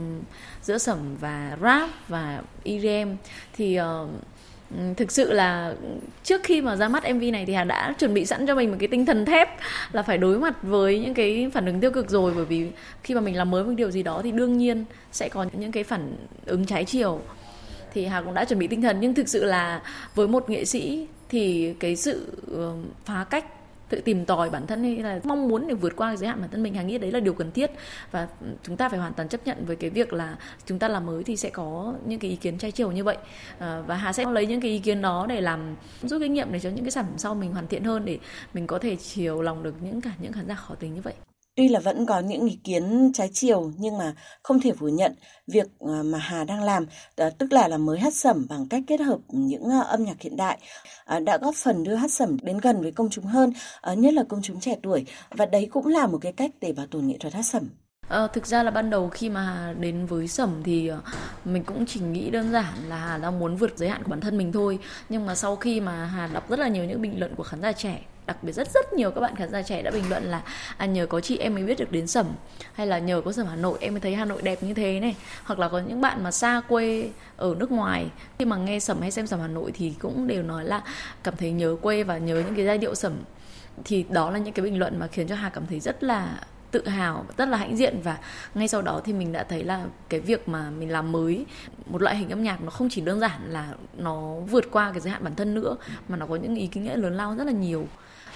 giữa 0.62 0.78
sẩm 0.78 1.16
và 1.20 1.58
rap 1.62 1.90
và 2.08 2.42
EDM 2.64 3.16
thì 3.54 3.80
uh, 3.80 4.10
thực 4.98 5.12
sự 5.12 5.34
là 5.34 5.74
trước 6.24 6.42
khi 6.44 6.62
mà 6.62 6.76
ra 6.76 6.88
mắt 6.88 7.04
MV 7.14 7.24
này 7.24 7.46
thì 7.46 7.54
Hà 7.54 7.64
đã 7.64 7.94
chuẩn 8.00 8.14
bị 8.14 8.26
sẵn 8.26 8.48
cho 8.48 8.56
mình 8.56 8.72
một 8.72 8.78
cái 8.80 8.88
tinh 8.88 9.06
thần 9.06 9.26
thép 9.26 9.50
là 9.92 10.04
phải 10.04 10.18
đối 10.18 10.40
mặt 10.40 10.64
với 10.64 11.00
những 11.00 11.14
cái 11.14 11.52
phản 11.54 11.66
ứng 11.66 11.80
tiêu 11.80 11.92
cực 11.92 12.10
rồi. 12.10 12.34
Bởi 12.36 12.46
vì 12.46 12.68
khi 13.04 13.16
mà 13.16 13.22
mình 13.22 13.36
làm 13.36 13.52
mới 13.52 13.64
một 13.64 13.74
điều 13.76 13.92
gì 13.92 14.04
đó 14.04 14.22
thì 14.24 14.32
đương 14.32 14.58
nhiên 14.58 14.86
sẽ 15.12 15.30
có 15.30 15.46
những 15.54 15.72
cái 15.72 15.84
phản 15.84 16.16
ứng 16.46 16.66
trái 16.66 16.86
chiều. 16.86 17.22
Thì 17.94 18.06
Hà 18.06 18.22
cũng 18.22 18.34
đã 18.34 18.46
chuẩn 18.46 18.60
bị 18.60 18.68
tinh 18.68 18.82
thần. 18.82 18.98
Nhưng 19.00 19.14
thực 19.14 19.30
sự 19.30 19.44
là 19.44 19.82
với 20.16 20.28
một 20.28 20.50
nghệ 20.50 20.66
sĩ 20.66 21.08
thì 21.30 21.74
cái 21.80 21.96
sự 21.96 22.28
ờ, 22.56 22.74
phá 23.06 23.26
cách 23.30 23.46
tự 23.90 24.02
tìm 24.02 24.26
tòi 24.26 24.50
bản 24.50 24.68
thân 24.68 24.84
hay 24.84 24.96
là 24.96 25.20
mong 25.24 25.48
muốn 25.48 25.68
để 25.68 25.74
vượt 25.74 25.96
qua 25.96 26.10
cái 26.10 26.18
giới 26.18 26.30
hạn 26.30 26.42
bản 26.42 26.50
thân 26.50 26.64
mình. 26.64 26.74
Hàng 26.74 26.88
nghĩ 26.88 26.98
đấy 26.98 27.12
là 27.12 27.20
điều 27.20 27.34
cần 27.34 27.52
thiết 27.52 27.72
và 28.12 28.28
chúng 28.64 28.78
ta 28.78 28.90
phải 28.90 29.00
hoàn 29.00 29.14
toàn 29.14 29.30
chấp 29.30 29.48
nhận 29.48 29.66
với 29.66 29.76
cái 29.76 29.90
việc 29.90 30.14
là 30.14 30.38
chúng 30.66 30.80
ta 30.80 30.88
làm 30.88 31.06
mới 31.06 31.24
thì 31.24 31.38
sẽ 31.38 31.50
có 31.50 31.94
những 32.06 32.20
cái 32.20 32.32
ý 32.32 32.38
kiến 32.38 32.58
trái 32.58 32.72
chiều 32.72 32.92
như 32.92 33.04
vậy. 33.04 33.18
À, 33.60 33.82
và 33.88 33.96
hà 33.96 34.14
sẽ 34.14 34.26
lấy 34.32 34.46
những 34.46 34.62
cái 34.62 34.72
ý 34.72 34.80
kiến 34.80 35.02
đó 35.02 35.26
để 35.30 35.42
làm 35.42 35.76
rút 36.02 36.22
kinh 36.22 36.34
nghiệm 36.34 36.52
để 36.52 36.60
cho 36.60 36.70
những 36.70 36.86
cái 36.86 36.92
sản 36.92 37.06
phẩm 37.06 37.18
sau 37.18 37.36
mình 37.36 37.52
hoàn 37.54 37.68
thiện 37.68 37.84
hơn 37.84 38.06
để 38.06 38.20
mình 38.54 38.68
có 38.68 38.80
thể 38.80 38.96
chiều 38.96 39.42
lòng 39.42 39.64
được 39.64 39.76
những 39.82 40.02
cả 40.02 40.12
những 40.20 40.34
khán 40.34 40.48
giả 40.48 40.56
khó 40.56 40.76
tính 40.76 40.94
như 40.94 41.02
vậy. 41.02 41.14
Tuy 41.58 41.68
là 41.68 41.80
vẫn 41.80 42.06
có 42.06 42.20
những 42.20 42.48
ý 42.48 42.60
kiến 42.64 43.12
trái 43.14 43.30
chiều 43.34 43.72
nhưng 43.78 43.98
mà 43.98 44.16
không 44.44 44.60
thể 44.60 44.74
phủ 44.74 44.88
nhận 44.88 45.16
việc 45.48 45.68
ờ, 45.80 46.04
mà 46.04 46.18
Hà 46.18 46.44
đang 46.44 46.64
làm 46.64 46.86
ờ, 47.16 47.30
tức 47.30 47.54
là 47.54 47.68
là 47.68 47.78
mới 47.78 48.00
hát 48.00 48.14
sẩm 48.14 48.46
bằng 48.50 48.68
cách 48.70 48.84
kết 48.88 49.00
hợp 49.02 49.20
những 49.30 49.64
ờ, 49.64 49.82
âm 49.82 50.06
nhạc 50.06 50.22
hiện 50.22 50.38
đại 50.38 50.58
đã 51.26 51.38
góp 51.38 51.56
phần 51.56 51.84
đưa 51.84 51.96
hát 51.96 52.12
sẩm 52.12 52.38
đến 52.44 52.58
gần 52.58 52.82
với 52.82 52.92
công 52.92 53.10
chúng 53.10 53.26
hơn, 53.26 53.54
nhất 53.98 54.14
là 54.14 54.24
công 54.30 54.42
chúng 54.44 54.60
trẻ 54.60 54.76
tuổi 54.84 55.06
và 55.32 55.46
đấy 55.46 55.68
cũng 55.72 55.88
là 55.88 56.08
một 56.08 56.18
cái 56.22 56.32
cách 56.34 56.52
để 56.62 56.74
bảo 56.74 56.88
tồn 56.88 57.08
nghệ 57.08 57.18
thuật 57.20 57.34
hát 57.34 57.44
sẩm. 57.44 57.70
Ờ, 58.08 58.28
thực 58.34 58.46
ra 58.46 58.64
là 58.64 58.72
ban 58.72 58.90
đầu 58.90 59.10
khi 59.10 59.30
mà 59.30 59.74
đến 59.80 60.06
với 60.06 60.28
sẩm 60.28 60.62
thì 60.64 60.88
ờ, 60.88 61.02
mình 61.46 61.64
cũng 61.64 61.86
chỉ 61.86 62.00
nghĩ 62.00 62.30
đơn 62.30 62.52
giản 62.52 62.74
là 62.88 62.98
Hà 62.98 63.18
đang 63.18 63.40
muốn 63.40 63.56
vượt 63.56 63.78
giới 63.78 63.90
hạn 63.90 64.04
của 64.04 64.10
bản 64.10 64.22
thân 64.22 64.38
mình 64.38 64.52
thôi. 64.52 64.80
Nhưng 65.10 65.26
mà 65.26 65.36
sau 65.36 65.56
khi 65.56 65.82
mà 65.82 66.06
Hà 66.06 66.28
đọc 66.28 66.50
rất 66.50 66.60
là 66.60 66.68
nhiều 66.68 66.86
những 66.86 67.02
bình 67.02 67.20
luận 67.20 67.36
của 67.36 67.44
khán 67.44 67.62
giả 67.62 67.72
trẻ 67.72 68.02
đặc 68.28 68.44
biệt 68.44 68.52
rất 68.52 68.72
rất 68.74 68.94
nhiều 68.94 69.12
các 69.12 69.22
bạn 69.22 69.36
khán 69.36 69.50
giả 69.52 69.62
trẻ 69.62 69.82
đã 69.82 69.92
bình 69.92 70.10
luận 70.10 70.24
là 70.24 70.42
à, 70.78 70.86
nhờ 70.86 71.06
có 71.06 71.22
chị 71.22 71.38
em 71.38 71.54
mới 71.54 71.64
biết 71.64 71.80
được 71.80 71.92
đến 71.92 72.08
sẩm 72.08 72.26
hay 72.74 72.88
là 72.88 73.00
nhờ 73.00 73.22
có 73.26 73.32
sẩm 73.32 73.48
hà 73.48 73.56
nội 73.56 73.78
em 73.82 73.94
mới 73.94 74.00
thấy 74.00 74.16
hà 74.16 74.26
nội 74.26 74.42
đẹp 74.42 74.64
như 74.64 74.74
thế 74.74 75.00
này. 75.00 75.16
Hoặc 75.44 75.60
là 75.60 75.68
có 75.70 75.80
những 75.80 76.02
bạn 76.02 76.24
mà 76.24 76.32
xa 76.32 76.62
quê 76.68 77.10
ở 77.38 77.56
nước 77.60 77.72
ngoài 77.72 78.08
khi 78.40 78.46
mà 78.46 78.58
nghe 78.58 78.80
sẩm 78.80 79.02
hay 79.02 79.12
xem 79.12 79.28
sẩm 79.28 79.40
hà 79.40 79.48
nội 79.48 79.72
thì 79.76 79.94
cũng 80.00 80.28
đều 80.28 80.44
nói 80.44 80.66
là 80.66 80.84
cảm 81.24 81.36
thấy 81.38 81.52
nhớ 81.52 81.76
quê 81.82 82.04
và 82.04 82.18
nhớ 82.18 82.36
những 82.36 82.56
cái 82.56 82.66
giai 82.66 82.78
điệu 82.78 82.96
sẩm. 82.96 83.14
Thì 83.86 84.06
đó 84.10 84.32
là 84.32 84.40
những 84.40 84.54
cái 84.54 84.64
bình 84.64 84.80
luận 84.80 85.00
mà 85.00 85.08
khiến 85.08 85.28
cho 85.28 85.36
hà 85.36 85.50
cảm 85.50 85.66
thấy 85.68 85.80
rất 85.80 86.04
là 86.04 86.40
tự 86.72 86.88
hào, 86.88 87.26
rất 87.38 87.50
là 87.50 87.58
hãnh 87.58 87.78
diện. 87.78 88.00
Và 88.04 88.18
ngay 88.56 88.68
sau 88.68 88.82
đó 88.82 89.02
thì 89.04 89.14
mình 89.14 89.32
đã 89.32 89.44
thấy 89.44 89.64
là 89.64 89.86
cái 90.10 90.20
việc 90.20 90.50
mà 90.50 90.70
mình 90.70 90.92
làm 90.92 91.12
mới, 91.12 91.46
một 91.86 92.02
loại 92.02 92.16
hình 92.16 92.30
âm 92.30 92.44
nhạc 92.44 92.62
nó 92.62 92.70
không 92.70 92.90
chỉ 92.90 93.02
đơn 93.02 93.20
giản 93.20 93.42
là 93.48 93.74
nó 93.98 94.22
vượt 94.50 94.72
qua 94.72 94.92
cái 94.92 95.02
giới 95.02 95.12
hạn 95.14 95.24
bản 95.24 95.36
thân 95.36 95.56
nữa, 95.56 95.76
mà 96.10 96.18
nó 96.18 96.26
có 96.26 96.36
những 96.36 96.56
ý 96.56 96.70
nghĩa 96.74 96.96
lớn 96.96 97.18
lao 97.18 97.36
rất 97.36 97.44
là 97.44 97.52
nhiều. 97.52 97.88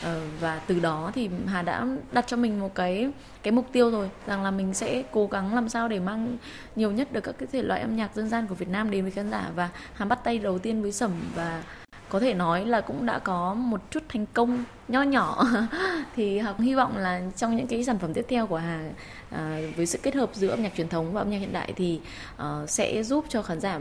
Ờ, 0.03 0.21
và 0.39 0.61
từ 0.67 0.79
đó 0.79 1.11
thì 1.15 1.29
Hà 1.47 1.61
đã 1.61 1.85
đặt 2.11 2.25
cho 2.27 2.37
mình 2.37 2.59
một 2.59 2.75
cái 2.75 3.11
cái 3.43 3.51
mục 3.51 3.65
tiêu 3.71 3.91
rồi, 3.91 4.09
rằng 4.27 4.43
là 4.43 4.51
mình 4.51 4.73
sẽ 4.73 5.03
cố 5.11 5.27
gắng 5.27 5.55
làm 5.55 5.69
sao 5.69 5.87
để 5.87 5.99
mang 5.99 6.37
nhiều 6.75 6.91
nhất 6.91 7.13
được 7.13 7.21
các 7.21 7.35
cái 7.37 7.47
thể 7.51 7.61
loại 7.61 7.81
âm 7.81 7.95
nhạc 7.95 8.15
dân 8.15 8.29
gian 8.29 8.47
của 8.47 8.55
Việt 8.55 8.69
Nam 8.69 8.91
đến 8.91 9.03
với 9.03 9.11
khán 9.11 9.31
giả. 9.31 9.49
Và 9.55 9.69
Hà 9.93 10.05
bắt 10.05 10.23
tay 10.23 10.37
đầu 10.37 10.59
tiên 10.59 10.81
với 10.81 10.91
sẩm 10.91 11.11
và 11.35 11.63
có 12.11 12.19
thể 12.19 12.33
nói 12.33 12.65
là 12.65 12.81
cũng 12.81 13.05
đã 13.05 13.19
có 13.19 13.53
một 13.53 13.81
chút 13.91 14.03
thành 14.09 14.25
công 14.33 14.63
nho 14.87 15.01
nhỏ 15.01 15.45
thì 16.15 16.39
học 16.39 16.59
hy 16.59 16.75
vọng 16.75 16.97
là 16.97 17.21
trong 17.37 17.55
những 17.55 17.67
cái 17.67 17.83
sản 17.83 17.99
phẩm 17.99 18.13
tiếp 18.13 18.25
theo 18.29 18.47
của 18.47 18.57
Hà 18.57 18.89
à, 19.29 19.61
với 19.75 19.85
sự 19.85 19.99
kết 20.03 20.15
hợp 20.15 20.29
giữa 20.33 20.47
âm 20.47 20.63
nhạc 20.63 20.71
truyền 20.77 20.89
thống 20.89 21.13
và 21.13 21.21
âm 21.21 21.29
nhạc 21.29 21.37
hiện 21.37 21.53
đại 21.53 21.73
thì 21.75 21.99
ờ, 22.37 22.65
sẽ 22.67 23.03
giúp 23.03 23.25
cho 23.29 23.41
khán 23.41 23.59
giả 23.59 23.79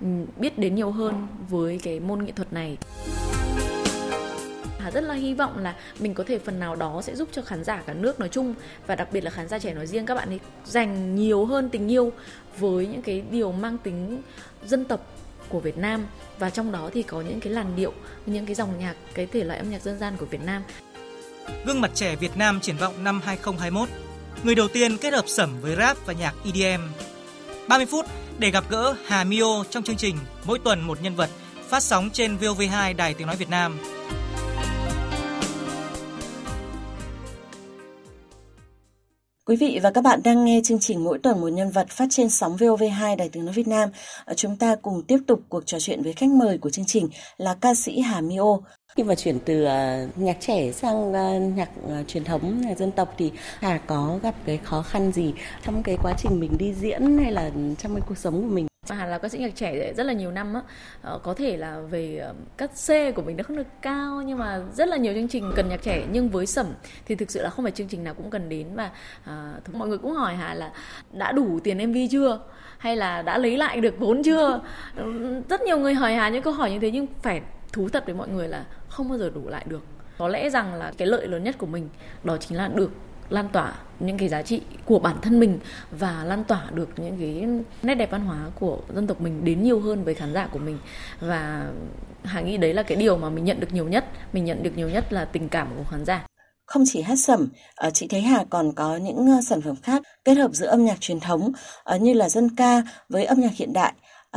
ừ, 0.00 0.06
biết 0.36 0.58
đến 0.58 0.74
nhiều 0.74 0.90
hơn 0.90 1.26
với 1.48 1.80
cái 1.82 2.00
môn 2.00 2.24
nghệ 2.24 2.32
thuật 2.32 2.52
này. 2.52 2.78
Hà 4.78 4.90
rất 4.90 5.04
là 5.04 5.14
hy 5.14 5.34
vọng 5.34 5.58
là 5.58 5.76
mình 6.00 6.14
có 6.14 6.24
thể 6.26 6.38
phần 6.38 6.60
nào 6.60 6.76
đó 6.76 7.02
sẽ 7.02 7.14
giúp 7.14 7.28
cho 7.32 7.42
khán 7.42 7.64
giả 7.64 7.82
cả 7.86 7.94
nước 7.94 8.20
nói 8.20 8.28
chung 8.28 8.54
và 8.86 8.94
đặc 8.94 9.08
biệt 9.12 9.24
là 9.24 9.30
khán 9.30 9.48
giả 9.48 9.58
trẻ 9.58 9.74
nói 9.74 9.86
riêng 9.86 10.06
các 10.06 10.14
bạn 10.14 10.28
ấy 10.28 10.40
dành 10.64 11.14
nhiều 11.14 11.44
hơn 11.44 11.68
tình 11.68 11.90
yêu 11.90 12.12
với 12.58 12.86
những 12.86 13.02
cái 13.02 13.22
điều 13.30 13.52
mang 13.52 13.78
tính 13.78 14.22
dân 14.64 14.84
tộc 14.84 15.06
của 15.52 15.60
Việt 15.60 15.78
Nam 15.78 16.06
và 16.38 16.50
trong 16.50 16.72
đó 16.72 16.90
thì 16.94 17.02
có 17.02 17.20
những 17.20 17.40
cái 17.40 17.52
làn 17.52 17.76
điệu, 17.76 17.92
những 18.26 18.46
cái 18.46 18.54
dòng 18.54 18.78
nhạc, 18.78 18.94
cái 19.14 19.26
thể 19.26 19.44
loại 19.44 19.58
âm 19.58 19.70
nhạc 19.70 19.82
dân 19.82 19.98
gian 19.98 20.16
của 20.16 20.26
Việt 20.26 20.40
Nam. 20.44 20.62
Gương 21.66 21.80
mặt 21.80 21.90
trẻ 21.94 22.16
Việt 22.16 22.36
Nam 22.36 22.60
triển 22.60 22.76
vọng 22.76 23.04
năm 23.04 23.20
2021 23.24 23.88
Người 24.42 24.54
đầu 24.54 24.68
tiên 24.68 24.96
kết 24.96 25.12
hợp 25.12 25.24
sẩm 25.26 25.60
với 25.60 25.76
rap 25.76 26.06
và 26.06 26.12
nhạc 26.12 26.34
EDM 26.44 26.82
30 27.68 27.86
phút 27.86 28.06
để 28.38 28.50
gặp 28.50 28.64
gỡ 28.70 28.94
Hà 29.06 29.24
Mio 29.24 29.64
trong 29.70 29.82
chương 29.82 29.96
trình 29.96 30.16
Mỗi 30.44 30.58
tuần 30.58 30.80
một 30.80 31.02
nhân 31.02 31.14
vật 31.14 31.30
phát 31.68 31.82
sóng 31.82 32.10
trên 32.12 32.36
VOV2 32.36 32.96
Đài 32.96 33.14
Tiếng 33.14 33.26
Nói 33.26 33.36
Việt 33.36 33.50
Nam. 33.50 33.78
Quý 39.46 39.56
vị 39.56 39.80
và 39.82 39.90
các 39.90 40.04
bạn 40.04 40.20
đang 40.24 40.44
nghe 40.44 40.60
chương 40.64 40.78
trình 40.80 41.04
Mỗi 41.04 41.18
tuần 41.18 41.40
một 41.40 41.48
nhân 41.48 41.70
vật 41.70 41.88
phát 41.88 42.06
trên 42.10 42.30
sóng 42.30 42.56
VOV2 42.56 43.16
Đài 43.16 43.28
tiếng 43.28 43.44
nói 43.44 43.54
Việt 43.54 43.68
Nam. 43.68 43.88
Ờ, 44.24 44.34
chúng 44.34 44.56
ta 44.56 44.76
cùng 44.76 45.02
tiếp 45.02 45.18
tục 45.26 45.40
cuộc 45.48 45.66
trò 45.66 45.78
chuyện 45.80 46.02
với 46.02 46.12
khách 46.12 46.30
mời 46.30 46.58
của 46.58 46.70
chương 46.70 46.84
trình 46.84 47.08
là 47.36 47.54
ca 47.60 47.74
sĩ 47.74 48.00
Hà 48.00 48.20
Mio. 48.20 48.58
Khi 48.96 49.02
mà 49.02 49.14
chuyển 49.14 49.38
từ 49.44 49.64
ờ, 49.64 50.08
nhạc 50.16 50.36
trẻ 50.40 50.72
sang 50.72 51.12
ờ, 51.12 51.38
nhạc 51.38 51.70
truyền 52.06 52.24
thống, 52.24 52.60
nhạc 52.60 52.78
dân 52.78 52.92
tộc 52.92 53.14
thì 53.18 53.30
Hà 53.58 53.78
có 53.86 54.18
gặp 54.22 54.34
cái 54.46 54.58
khó 54.64 54.82
khăn 54.82 55.12
gì 55.12 55.32
trong 55.64 55.82
cái 55.82 55.96
quá 56.02 56.14
trình 56.18 56.40
mình 56.40 56.58
đi 56.58 56.74
diễn 56.74 57.18
hay 57.18 57.32
là 57.32 57.50
trong 57.78 57.94
cái 57.94 58.02
cuộc 58.08 58.18
sống 58.18 58.42
của 58.42 58.54
mình? 58.54 58.66
Hà 58.90 59.06
là 59.06 59.18
ca 59.18 59.28
sĩ 59.28 59.38
nhạc 59.38 59.56
trẻ 59.56 59.92
rất 59.96 60.06
là 60.06 60.12
nhiều 60.12 60.30
năm 60.30 60.54
á 60.54 60.62
ờ, 61.02 61.18
có 61.22 61.34
thể 61.34 61.56
là 61.56 61.80
về 61.80 62.16
ờ, 62.16 62.34
các 62.56 62.70
C 62.70 63.14
của 63.14 63.22
mình 63.22 63.36
nó 63.36 63.44
không 63.44 63.56
được 63.56 63.66
cao 63.82 64.22
nhưng 64.26 64.38
mà 64.38 64.62
rất 64.72 64.88
là 64.88 64.96
nhiều 64.96 65.14
chương 65.14 65.28
trình 65.28 65.52
cần 65.56 65.68
nhạc 65.68 65.82
trẻ. 65.82 66.06
Nhưng 66.12 66.28
với 66.28 66.46
sẩm 66.46 66.66
thì 67.06 67.14
thực 67.14 67.30
sự 67.30 67.42
là 67.42 67.50
không 67.50 67.64
phải 67.64 67.72
chương 67.72 67.88
trình 67.88 68.04
nào 68.04 68.14
cũng 68.14 68.30
cần 68.30 68.48
đến. 68.48 68.66
Và 68.74 68.90
à, 69.24 69.54
mọi 69.72 69.88
người 69.88 69.98
cũng 69.98 70.12
hỏi 70.12 70.34
Hà 70.34 70.54
là 70.54 70.72
đã 71.12 71.32
đủ 71.32 71.60
tiền 71.64 71.90
MV 71.90 71.96
chưa? 72.10 72.40
Hay 72.78 72.96
là 72.96 73.22
đã 73.22 73.38
lấy 73.38 73.56
lại 73.56 73.80
được 73.80 73.94
vốn 73.98 74.22
chưa? 74.22 74.60
Rất 75.48 75.62
nhiều 75.62 75.78
người 75.78 75.94
hỏi 75.94 76.14
Hà 76.14 76.28
những 76.28 76.42
câu 76.42 76.52
hỏi 76.52 76.70
như 76.70 76.78
thế 76.78 76.90
nhưng 76.90 77.06
phải 77.22 77.42
thú 77.72 77.88
thật 77.88 78.06
với 78.06 78.14
mọi 78.14 78.28
người 78.28 78.48
là 78.48 78.64
không 78.88 79.08
bao 79.08 79.18
giờ 79.18 79.30
đủ 79.34 79.48
lại 79.48 79.64
được. 79.68 79.82
Có 80.18 80.28
lẽ 80.28 80.50
rằng 80.50 80.74
là 80.74 80.92
cái 80.98 81.08
lợi 81.08 81.26
lớn 81.26 81.44
nhất 81.44 81.58
của 81.58 81.66
mình 81.66 81.88
đó 82.24 82.36
chính 82.36 82.58
là 82.58 82.68
được 82.68 82.90
lan 83.32 83.48
tỏa 83.52 83.72
những 84.00 84.18
cái 84.18 84.28
giá 84.28 84.42
trị 84.42 84.60
của 84.84 84.98
bản 84.98 85.16
thân 85.22 85.40
mình 85.40 85.58
và 85.90 86.24
lan 86.24 86.44
tỏa 86.44 86.70
được 86.70 86.88
những 86.96 87.18
cái 87.20 87.46
nét 87.82 87.94
đẹp 87.94 88.10
văn 88.10 88.24
hóa 88.24 88.50
của 88.60 88.78
dân 88.94 89.06
tộc 89.06 89.20
mình 89.20 89.44
đến 89.44 89.62
nhiều 89.62 89.80
hơn 89.80 90.04
với 90.04 90.14
khán 90.14 90.34
giả 90.34 90.48
của 90.52 90.58
mình 90.58 90.78
và 91.20 91.70
Hà 92.24 92.40
nghĩ 92.40 92.56
đấy 92.56 92.74
là 92.74 92.82
cái 92.82 92.96
điều 92.96 93.16
mà 93.16 93.30
mình 93.30 93.44
nhận 93.44 93.60
được 93.60 93.72
nhiều 93.72 93.88
nhất 93.88 94.04
mình 94.32 94.44
nhận 94.44 94.62
được 94.62 94.76
nhiều 94.76 94.88
nhất 94.88 95.12
là 95.12 95.24
tình 95.24 95.48
cảm 95.48 95.68
của 95.76 95.84
khán 95.90 96.04
giả 96.04 96.26
không 96.72 96.82
chỉ 96.86 97.02
hát 97.02 97.16
sẩm, 97.16 97.48
ờ, 97.76 97.90
chị 97.90 98.06
thấy 98.08 98.20
Hà 98.20 98.44
còn 98.50 98.72
có 98.72 98.96
những 98.96 99.26
ờ, 99.26 99.40
sản 99.48 99.60
phẩm 99.60 99.76
khác 99.82 100.02
kết 100.24 100.34
hợp 100.34 100.50
giữa 100.52 100.66
âm 100.66 100.84
nhạc 100.84 101.00
truyền 101.00 101.20
thống 101.20 101.52
ờ, 101.84 101.98
như 101.98 102.12
là 102.12 102.28
dân 102.28 102.56
ca 102.56 102.82
với 103.08 103.24
âm 103.24 103.40
nhạc 103.40 103.52
hiện 103.54 103.72
đại. 103.72 103.92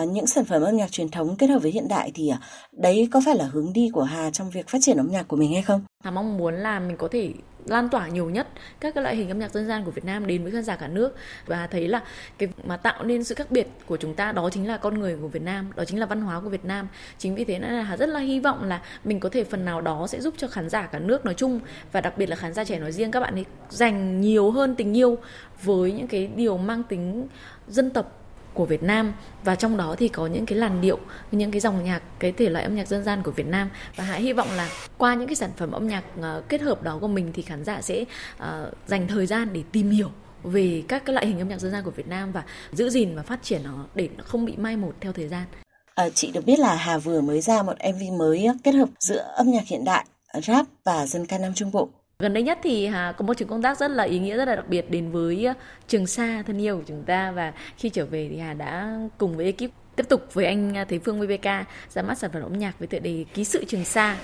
Những 0.08 0.28
sản 0.28 0.46
phẩm 0.46 0.62
âm 0.62 0.78
nhạc 0.78 0.92
truyền 0.92 1.10
thống 1.10 1.36
kết 1.36 1.50
hợp 1.50 1.60
với 1.60 1.72
hiện 1.72 1.88
đại 1.88 2.12
thì 2.14 2.32
đấy 2.72 3.08
có 3.12 3.22
phải 3.26 3.36
là 3.36 3.46
hướng 3.46 3.74
đi 3.74 3.90
của 3.94 4.04
Hà 4.04 4.32
trong 4.32 4.50
việc 4.50 4.68
phát 4.68 4.78
triển 4.82 4.98
âm 4.98 5.12
nhạc 5.12 5.28
của 5.28 5.38
mình 5.38 5.54
hay 5.54 5.62
không? 5.62 5.82
Hà 6.04 6.12
mong 6.12 6.38
muốn 6.38 6.56
là 6.56 6.80
mình 6.80 6.98
có 6.98 7.08
thể 7.12 7.34
lan 7.66 7.90
tỏa 7.90 8.08
nhiều 8.08 8.30
nhất 8.30 8.48
các 8.80 8.94
cái 8.96 9.04
loại 9.04 9.16
hình 9.16 9.30
âm 9.30 9.40
nhạc 9.40 9.52
dân 9.52 9.68
gian 9.68 9.86
của 9.86 9.92
Việt 9.92 10.06
Nam 10.06 10.28
đến 10.28 10.44
với 10.44 10.52
khán 10.52 10.64
giả 10.64 10.76
cả 10.76 10.88
nước. 10.88 11.16
Và 11.46 11.68
thấy 11.68 11.88
là 11.88 12.02
cái 12.38 12.50
mà 12.64 12.78
tạo 12.78 13.04
nên 13.04 13.24
sự 13.24 13.36
khác 13.36 13.52
biệt 13.52 13.68
của 13.86 13.98
chúng 13.98 14.14
ta 14.14 14.32
đó 14.32 14.50
chính 14.50 14.68
là 14.68 14.78
con 14.78 15.00
người 15.00 15.18
của 15.22 15.28
Việt 15.28 15.42
Nam, 15.42 15.72
đó 15.76 15.86
chính 15.86 16.00
là 16.00 16.06
văn 16.06 16.22
hóa 16.22 16.40
của 16.40 16.50
Việt 16.50 16.66
Nam. 16.66 16.88
Chính 17.18 17.36
vì 17.36 17.46
thế 17.46 17.60
nên 17.60 17.72
là 17.72 17.98
rất 17.98 18.10
là 18.10 18.20
hy 18.20 18.40
vọng 18.40 18.64
là 18.64 18.82
mình 19.04 19.20
có 19.20 19.30
thể 19.30 19.44
phần 19.44 19.66
nào 19.66 19.82
đó 19.82 20.08
sẽ 20.08 20.22
giúp 20.22 20.34
cho 20.38 20.48
khán 20.48 20.70
giả 20.70 20.86
cả 20.86 21.00
nước 21.00 21.26
nói 21.26 21.34
chung 21.34 21.60
và 21.92 22.02
đặc 22.02 22.18
biệt 22.18 22.30
là 22.30 22.36
khán 22.36 22.54
giả 22.54 22.64
trẻ 22.64 22.80
nói 22.80 22.92
riêng 22.92 23.12
các 23.12 23.20
bạn 23.20 23.34
ấy 23.34 23.46
dành 23.70 24.22
nhiều 24.22 24.52
hơn 24.52 24.76
tình 24.76 24.98
yêu 24.98 25.18
với 25.64 25.92
những 25.92 26.08
cái 26.08 26.28
điều 26.28 26.58
mang 26.58 26.84
tính 26.84 27.28
dân 27.68 27.90
tộc 27.90 28.25
của 28.56 28.66
Việt 28.66 28.84
Nam. 28.84 29.14
Và 29.44 29.56
trong 29.56 29.78
đó 29.78 29.96
thì 29.98 30.08
có 30.08 30.28
những 30.28 30.46
cái 30.46 30.58
làn 30.58 30.82
điệu 30.82 31.00
những 31.32 31.52
cái 31.52 31.62
dòng 31.62 31.84
nhạc 31.84 32.02
cái 32.20 32.32
thể 32.32 32.50
loại 32.50 32.64
âm 32.64 32.76
nhạc 32.76 32.88
dân 32.88 33.04
gian 33.04 33.24
của 33.24 33.32
Việt 33.32 33.48
Nam. 33.48 33.70
Và 33.96 34.04
hãy 34.04 34.22
hy 34.22 34.34
vọng 34.34 34.48
là 34.56 34.70
qua 34.98 35.16
những 35.16 35.28
cái 35.28 35.36
sản 35.36 35.52
phẩm 35.58 35.72
âm 35.72 35.88
nhạc 35.88 36.04
ờ, 36.22 36.44
kết 36.50 36.62
hợp 36.62 36.84
đó 36.84 36.98
của 37.02 37.08
mình 37.08 37.32
thì 37.34 37.42
khán 37.42 37.64
giả 37.64 37.82
sẽ 37.82 38.02
uh, 38.38 38.46
dành 38.88 39.08
thời 39.08 39.26
gian 39.26 39.54
để 39.54 39.64
tìm 39.72 39.90
hiểu 39.90 40.10
về 40.44 40.84
các 40.88 41.06
cái 41.06 41.14
loại 41.14 41.28
hình 41.28 41.40
âm 41.40 41.50
nhạc 41.50 41.60
dân 41.60 41.72
gian 41.72 41.84
của 41.84 41.92
Việt 41.92 42.08
Nam 42.08 42.32
và 42.32 42.44
giữ 42.72 42.90
gìn 42.90 43.16
và 43.16 43.24
phát 43.24 43.44
triển 43.44 43.64
nó 43.64 43.86
để 43.96 44.10
nó 44.18 44.24
không 44.28 44.46
bị 44.46 44.54
mai 44.58 44.78
một 44.78 44.94
theo 45.02 45.14
thời 45.14 45.28
gian. 45.28 45.44
À, 45.96 46.10
chị 46.10 46.32
được 46.32 46.46
biết 46.46 46.60
là 46.60 46.76
Hà 46.76 46.98
vừa 46.98 47.22
mới 47.22 47.42
ra 47.42 47.64
một 47.64 47.74
MV 47.94 48.20
mới 48.20 48.48
kết 48.64 48.72
hợp 48.72 48.90
giữa 49.00 49.34
âm 49.36 49.52
nhạc 49.52 49.64
hiện 49.68 49.86
đại, 49.86 50.06
rap 50.44 50.66
và 50.84 51.08
dân 51.08 51.26
ca 51.26 51.38
Nam 51.38 51.54
Trung 51.54 51.72
Bộ. 51.72 51.90
Gần 52.20 52.34
đây 52.34 52.44
nhất 52.44 52.60
thì 52.64 52.88
Hà 52.88 53.12
có 53.12 53.26
một 53.26 53.34
chuyến 53.34 53.50
công 53.50 53.62
tác 53.62 53.78
rất 53.78 53.92
là 53.92 54.04
ý 54.04 54.20
nghĩa, 54.20 54.38
rất 54.38 54.48
là 54.48 54.56
đặc 54.56 54.68
biệt 54.68 54.92
đến 54.92 55.12
với 55.12 55.46
à, 55.46 55.54
Trường 55.88 56.08
Sa 56.08 56.44
thân 56.48 56.62
yêu 56.62 56.78
của 56.78 56.84
chúng 56.88 57.04
ta. 57.04 57.32
Và 57.32 57.54
khi 57.78 57.90
trở 57.90 58.06
về 58.06 58.28
thì 58.32 58.38
Hà 58.38 58.54
đã 58.54 59.00
cùng 59.18 59.38
với 59.38 59.46
ekip 59.46 59.72
tiếp 59.96 60.10
tục 60.10 60.34
với 60.34 60.46
anh 60.46 60.78
à, 60.78 60.86
Thế 60.86 61.00
Phương 61.00 61.22
VBK 61.22 61.46
ra 61.90 62.02
mắt 62.02 62.18
sản 62.18 62.32
phẩm 62.34 62.44
âm 62.44 62.58
nhạc 62.58 62.80
với 62.80 62.88
tựa 62.88 63.00
đề 63.00 63.26
Ký 63.34 63.44
sự 63.44 63.66
Trường 63.66 63.86
Sa. 63.86 64.18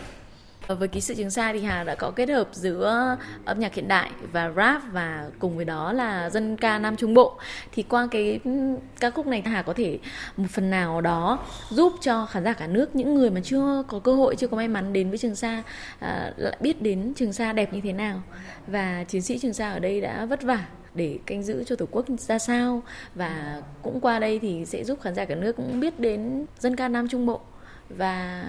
Ờ, 0.67 0.75
với 0.75 0.87
ký 0.87 1.01
sự 1.01 1.15
trường 1.15 1.29
sa 1.29 1.53
thì 1.53 1.61
hà 1.61 1.83
đã 1.83 1.95
có 1.95 2.11
kết 2.11 2.29
hợp 2.29 2.47
giữa 2.51 3.17
âm 3.45 3.59
nhạc 3.59 3.73
hiện 3.73 3.87
đại 3.87 4.11
và 4.31 4.51
rap 4.55 4.81
và 4.91 5.29
cùng 5.39 5.55
với 5.55 5.65
đó 5.65 5.93
là 5.93 6.29
dân 6.29 6.57
ca 6.57 6.79
nam 6.79 6.95
trung 6.95 7.13
bộ. 7.13 7.39
Thì 7.71 7.83
qua 7.83 8.07
cái 8.11 8.39
ừ, 8.43 8.51
ca 8.99 9.09
khúc 9.09 9.27
này 9.27 9.41
hà 9.45 9.61
có 9.61 9.73
thể 9.73 9.99
một 10.37 10.47
phần 10.49 10.69
nào 10.69 11.01
đó 11.01 11.39
giúp 11.69 11.93
cho 12.01 12.25
khán 12.25 12.43
giả 12.43 12.53
cả 12.53 12.67
nước 12.67 12.95
những 12.95 13.15
người 13.15 13.29
mà 13.29 13.41
chưa 13.43 13.83
có 13.87 13.99
cơ 13.99 14.15
hội 14.15 14.35
chưa 14.35 14.47
có 14.47 14.57
may 14.57 14.67
mắn 14.67 14.93
đến 14.93 15.09
với 15.09 15.17
trường 15.17 15.35
sa 15.35 15.63
à, 15.99 16.33
lại 16.37 16.57
biết 16.59 16.81
đến 16.81 17.13
trường 17.15 17.33
sa 17.33 17.53
đẹp 17.53 17.73
như 17.73 17.81
thế 17.83 17.93
nào. 17.93 18.21
Và 18.67 19.03
chiến 19.03 19.21
sĩ 19.21 19.39
trường 19.39 19.53
sa 19.53 19.71
ở 19.71 19.79
đây 19.79 20.01
đã 20.01 20.25
vất 20.25 20.41
vả 20.41 20.65
để 20.93 21.19
canh 21.25 21.43
giữ 21.43 21.63
cho 21.63 21.75
tổ 21.75 21.85
quốc 21.91 22.05
ra 22.17 22.39
sao. 22.39 22.83
Và 23.15 23.61
cũng 23.81 23.99
qua 23.99 24.19
đây 24.19 24.39
thì 24.39 24.65
sẽ 24.65 24.83
giúp 24.83 24.99
khán 25.01 25.15
giả 25.15 25.25
cả 25.25 25.35
nước 25.35 25.55
cũng 25.55 25.79
biết 25.79 25.99
đến 25.99 26.45
dân 26.59 26.75
ca 26.75 26.87
nam 26.87 27.07
trung 27.07 27.25
bộ. 27.25 27.41
Và 27.89 28.43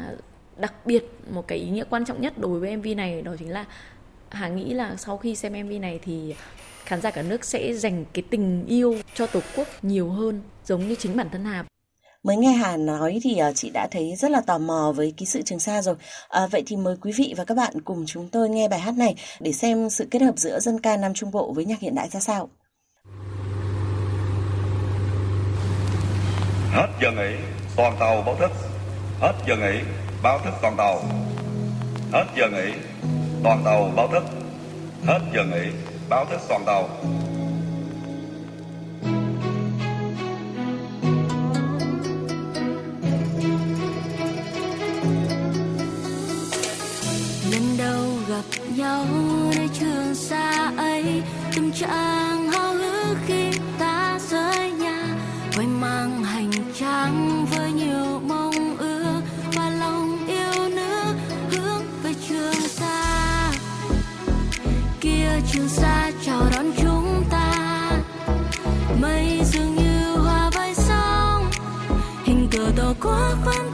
đặc 0.56 0.86
biệt 0.86 1.04
một 1.30 1.48
cái 1.48 1.58
ý 1.58 1.70
nghĩa 1.70 1.84
quan 1.90 2.04
trọng 2.04 2.20
nhất 2.20 2.38
đối 2.38 2.60
với 2.60 2.76
mv 2.76 2.86
này 2.96 3.22
đó 3.22 3.34
chính 3.38 3.50
là 3.50 3.64
hà 4.30 4.48
nghĩ 4.48 4.74
là 4.74 4.96
sau 4.96 5.16
khi 5.16 5.34
xem 5.34 5.66
mv 5.66 5.72
này 5.80 6.00
thì 6.04 6.34
khán 6.84 7.00
giả 7.00 7.10
cả 7.10 7.22
nước 7.22 7.44
sẽ 7.44 7.72
dành 7.74 8.04
cái 8.12 8.22
tình 8.30 8.66
yêu 8.66 8.96
cho 9.14 9.26
tổ 9.26 9.40
quốc 9.56 9.68
nhiều 9.82 10.10
hơn 10.10 10.42
giống 10.64 10.88
như 10.88 10.94
chính 10.94 11.16
bản 11.16 11.28
thân 11.30 11.44
hà 11.44 11.64
Mới 12.22 12.36
nghe 12.36 12.52
Hà 12.52 12.76
nói 12.76 13.20
thì 13.22 13.36
ờ, 13.36 13.52
chị 13.54 13.70
đã 13.70 13.88
thấy 13.90 14.14
rất 14.16 14.30
là 14.30 14.40
tò 14.40 14.58
mò 14.58 14.92
với 14.96 15.14
ký 15.16 15.26
sự 15.26 15.42
Trường 15.42 15.58
Sa 15.58 15.82
rồi. 15.82 15.94
À, 16.28 16.46
vậy 16.46 16.62
thì 16.66 16.76
mời 16.76 16.96
quý 17.00 17.12
vị 17.16 17.34
và 17.36 17.44
các 17.44 17.56
bạn 17.56 17.80
cùng 17.84 18.04
chúng 18.06 18.28
tôi 18.28 18.48
nghe 18.48 18.68
bài 18.68 18.80
hát 18.80 18.94
này 18.94 19.14
để 19.40 19.52
xem 19.52 19.90
sự 19.90 20.06
kết 20.10 20.22
hợp 20.22 20.38
giữa 20.38 20.60
dân 20.60 20.80
ca 20.80 20.96
Nam 20.96 21.14
Trung 21.14 21.30
Bộ 21.30 21.52
với 21.52 21.64
nhạc 21.64 21.80
hiện 21.80 21.94
đại 21.94 22.08
ra 22.08 22.20
sao. 22.20 22.48
Hết 26.70 26.88
giờ 27.02 27.10
nghỉ, 27.10 27.36
toàn 27.76 27.96
tàu 28.00 28.22
báo 28.22 28.36
thức. 28.36 28.50
Hết 29.20 29.32
giờ 29.48 29.56
nghỉ, 29.56 29.80
báo 30.22 30.38
thức 30.44 30.54
toàn 30.62 30.76
tàu 30.76 31.02
hết 32.12 32.24
giờ 32.36 32.48
nghỉ, 32.48 32.72
toàn 33.44 33.62
tàu 33.64 33.92
báo 33.96 34.08
thức. 34.08 34.24
Hết 35.06 35.20
giờ 35.34 35.44
nghỉ, 35.44 35.70
báo 36.08 36.24
thức 36.30 36.40
toàn 36.48 36.64
tàu 36.64 36.88
lần 47.50 47.76
đầu 47.78 48.04
gặp 48.28 48.44
nhau 48.76 49.04
nơi 49.56 49.68
trường 49.80 50.14
xa 50.14 50.72
ấy, 50.76 51.22
tâm 51.56 51.72
trạng 51.72 52.31
trường 65.52 65.68
xa 65.68 66.10
chào 66.24 66.42
đón 66.52 66.72
chúng 66.76 67.24
ta. 67.30 67.90
Mây 69.00 69.40
dường 69.44 69.74
như 69.74 70.16
hòa 70.16 70.50
với 70.54 70.74
sóng, 70.74 71.50
hình 72.24 72.48
cờ 72.50 72.72
tổ 72.76 72.94
quốc 73.00 73.34
vẫn 73.44 73.71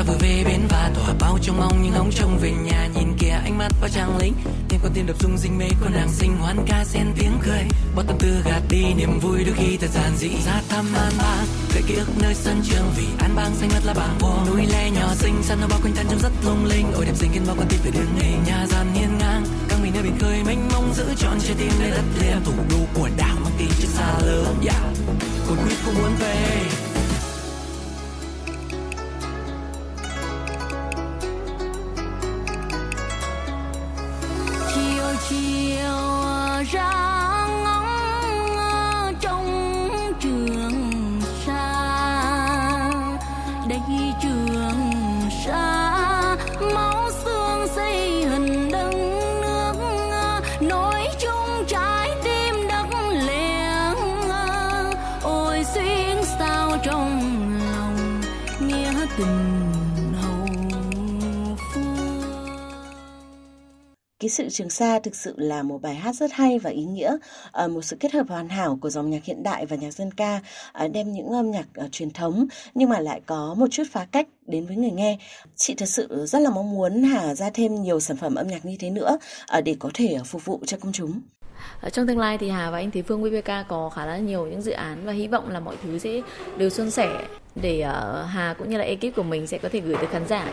ta 0.00 0.04
vừa 0.12 0.18
về 0.20 0.42
bến 0.46 0.60
và 0.68 0.90
tỏa 0.94 1.14
bao 1.20 1.38
trong 1.42 1.56
mong 1.56 1.82
nhưng 1.82 1.92
ngóng 1.92 2.10
trông 2.10 2.38
về 2.38 2.52
nhà, 2.52 2.88
nhìn 2.94 3.16
kìa 3.18 3.40
ánh 3.44 3.58
mắt 3.58 3.72
bao 3.80 3.90
trang 3.90 4.18
lính 4.18 4.32
thêm 4.68 4.80
con 4.82 4.92
tim 4.94 5.06
đập 5.06 5.16
rung 5.20 5.38
rinh 5.38 5.58
mê, 5.58 5.68
con 5.80 5.92
nàng 5.92 6.08
xinh 6.08 6.36
hoan 6.36 6.56
ca 6.66 6.84
xen 6.84 7.06
tiếng 7.18 7.32
cười. 7.44 7.64
Bao 7.96 8.04
tâm 8.08 8.16
tư 8.18 8.42
gạt 8.44 8.62
đi, 8.70 8.94
niềm 8.94 9.18
vui 9.20 9.44
đôi 9.44 9.54
khi 9.56 9.76
thật 9.76 9.90
giản 9.94 10.16
dị. 10.16 10.28
Ra 10.46 10.62
thăm 10.68 10.84
an 10.94 11.12
bang, 11.18 11.46
về 11.74 11.82
ký 11.86 11.94
ức 11.94 12.08
nơi 12.22 12.34
sân 12.34 12.62
trường. 12.64 12.90
Vì 12.96 13.04
an 13.18 13.30
bang 13.36 13.54
xanh 13.54 13.68
ngắt 13.68 13.84
là 13.84 13.94
bảng 13.94 14.18
vuông, 14.18 14.46
núi 14.46 14.66
le 14.66 14.90
nhỏ 14.90 15.14
xinh. 15.14 15.42
Săn 15.42 15.60
nó 15.60 15.66
bao 15.70 15.78
quanh 15.82 15.94
thân 15.96 16.06
trông 16.10 16.20
rất 16.20 16.32
lung 16.44 16.64
linh. 16.64 16.86
Ôi, 16.94 17.04
đẹp 17.04 17.14
xinh 17.16 17.30
khiến 17.32 17.42
bao 17.46 17.56
con 17.58 17.66
tim 17.68 17.80
phải 17.82 17.90
đứng 17.90 18.18
nghỉ. 18.18 18.32
Nhà 18.46 18.66
gian 18.66 18.86
hiên 18.94 19.18
ngang 19.18 19.44
căng 19.68 19.82
mình 19.82 19.92
nơi 19.94 20.02
biển 20.02 20.18
khơi 20.20 20.44
mênh 20.46 20.68
mông. 20.72 20.92
Giữ 20.94 21.04
trọn 21.16 21.40
trái 21.40 21.56
tim 21.58 21.72
nơi 21.80 21.90
đất 21.90 22.04
liền. 22.20 22.44
Thủ 22.44 22.52
đô 22.70 23.00
của 23.00 23.08
đảo 23.16 23.36
mang 23.44 23.52
tin 23.58 23.68
chữ 23.80 23.88
xa 23.88 24.18
lớn. 24.26 24.56
Yeah. 24.62 24.82
cồn 25.48 25.58
quyết 25.58 25.76
không 25.84 25.94
muốn 25.94 26.12
về. 26.20 26.89
Tình 59.20 60.12
hậu 60.12 60.46
Ký 64.18 64.28
sự 64.28 64.48
Trường 64.48 64.70
Sa 64.70 64.98
thực 64.98 65.16
sự 65.16 65.34
là 65.36 65.62
một 65.62 65.82
bài 65.82 65.94
hát 65.94 66.14
rất 66.14 66.32
hay 66.32 66.58
và 66.58 66.70
ý 66.70 66.84
nghĩa, 66.84 67.16
à, 67.52 67.66
một 67.66 67.82
sự 67.82 67.96
kết 68.00 68.12
hợp 68.12 68.28
hoàn 68.28 68.48
hảo 68.48 68.78
của 68.80 68.90
dòng 68.90 69.10
nhạc 69.10 69.24
hiện 69.24 69.42
đại 69.42 69.66
và 69.66 69.76
nhạc 69.76 69.90
dân 69.90 70.10
ca, 70.12 70.40
à, 70.72 70.88
đem 70.88 71.12
những 71.12 71.28
âm 71.28 71.50
nhạc 71.50 71.66
à, 71.74 71.88
truyền 71.92 72.10
thống 72.10 72.46
nhưng 72.74 72.88
mà 72.88 73.00
lại 73.00 73.20
có 73.26 73.54
một 73.58 73.66
chút 73.70 73.84
phá 73.92 74.06
cách 74.12 74.28
đến 74.46 74.66
với 74.66 74.76
người 74.76 74.90
nghe. 74.90 75.18
Chị 75.56 75.74
thật 75.74 75.88
sự 75.88 76.26
rất 76.26 76.38
là 76.38 76.50
mong 76.50 76.70
muốn 76.70 77.02
Hà 77.02 77.34
ra 77.34 77.50
thêm 77.50 77.82
nhiều 77.82 78.00
sản 78.00 78.16
phẩm 78.16 78.34
âm 78.34 78.48
nhạc 78.48 78.64
như 78.64 78.76
thế 78.78 78.90
nữa 78.90 79.18
để 79.64 79.76
có 79.78 79.90
thể 79.94 80.16
phục 80.24 80.44
vụ 80.44 80.60
cho 80.66 80.76
công 80.76 80.92
chúng. 80.92 81.20
Trong 81.92 82.06
tương 82.06 82.18
lai 82.18 82.38
thì 82.38 82.48
Hà 82.48 82.70
và 82.70 82.78
anh 82.78 82.90
Thế 82.90 83.02
Phương 83.02 83.22
VPK 83.22 83.50
có 83.68 83.88
khá 83.88 84.06
là 84.06 84.16
nhiều 84.18 84.46
những 84.46 84.62
dự 84.62 84.72
án 84.72 84.98
và 85.04 85.12
hy 85.12 85.28
vọng 85.28 85.50
là 85.50 85.60
mọi 85.60 85.76
thứ 85.82 85.98
sẽ 85.98 86.20
đều 86.56 86.70
suôn 86.70 86.90
sẻ 86.90 87.24
để 87.54 87.80
ờ, 87.80 88.22
Hà 88.22 88.54
cũng 88.58 88.70
như 88.70 88.78
là 88.78 88.84
ekip 88.84 89.16
của 89.16 89.22
mình 89.22 89.46
sẽ 89.46 89.58
có 89.58 89.68
thể 89.72 89.80
gửi 89.80 89.96
tới 89.96 90.06
khán 90.06 90.26
giả 90.26 90.46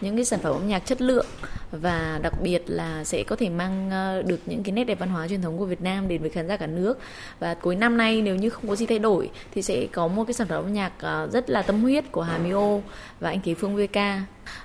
những 0.00 0.16
cái 0.16 0.24
sản 0.24 0.40
phẩm 0.40 0.52
âm 0.52 0.68
nhạc 0.68 0.78
chất 0.78 1.00
lượng 1.00 1.26
và 1.72 2.20
đặc 2.22 2.32
biệt 2.42 2.62
là 2.66 3.04
sẽ 3.04 3.22
có 3.22 3.36
thể 3.36 3.48
mang 3.48 3.90
ờ, 3.90 4.22
được 4.22 4.40
những 4.46 4.62
cái 4.62 4.72
nét 4.72 4.84
đẹp 4.84 4.98
văn 4.98 5.08
hóa 5.08 5.28
truyền 5.28 5.42
thống 5.42 5.58
của 5.58 5.64
Việt 5.64 5.82
Nam 5.82 6.08
đến 6.08 6.20
với 6.20 6.30
khán 6.30 6.48
giả 6.48 6.56
cả 6.56 6.66
nước. 6.66 6.98
Và 7.38 7.54
cuối 7.54 7.76
năm 7.76 7.96
nay 7.96 8.22
nếu 8.22 8.36
như 8.36 8.50
không 8.50 8.68
có 8.68 8.76
gì 8.76 8.86
thay 8.86 8.98
đổi 8.98 9.30
thì 9.54 9.62
sẽ 9.62 9.86
có 9.92 10.08
một 10.08 10.24
cái 10.24 10.34
sản 10.34 10.46
phẩm 10.46 10.64
âm 10.64 10.72
nhạc 10.72 10.92
ờ, 10.98 11.28
rất 11.32 11.50
là 11.50 11.62
tâm 11.62 11.82
huyết 11.82 12.12
của 12.12 12.22
Hà 12.22 12.38
Mio 12.38 12.78
và 13.20 13.30
anh 13.30 13.40
Kế 13.40 13.54
Phương 13.54 13.76
VK 13.76 13.98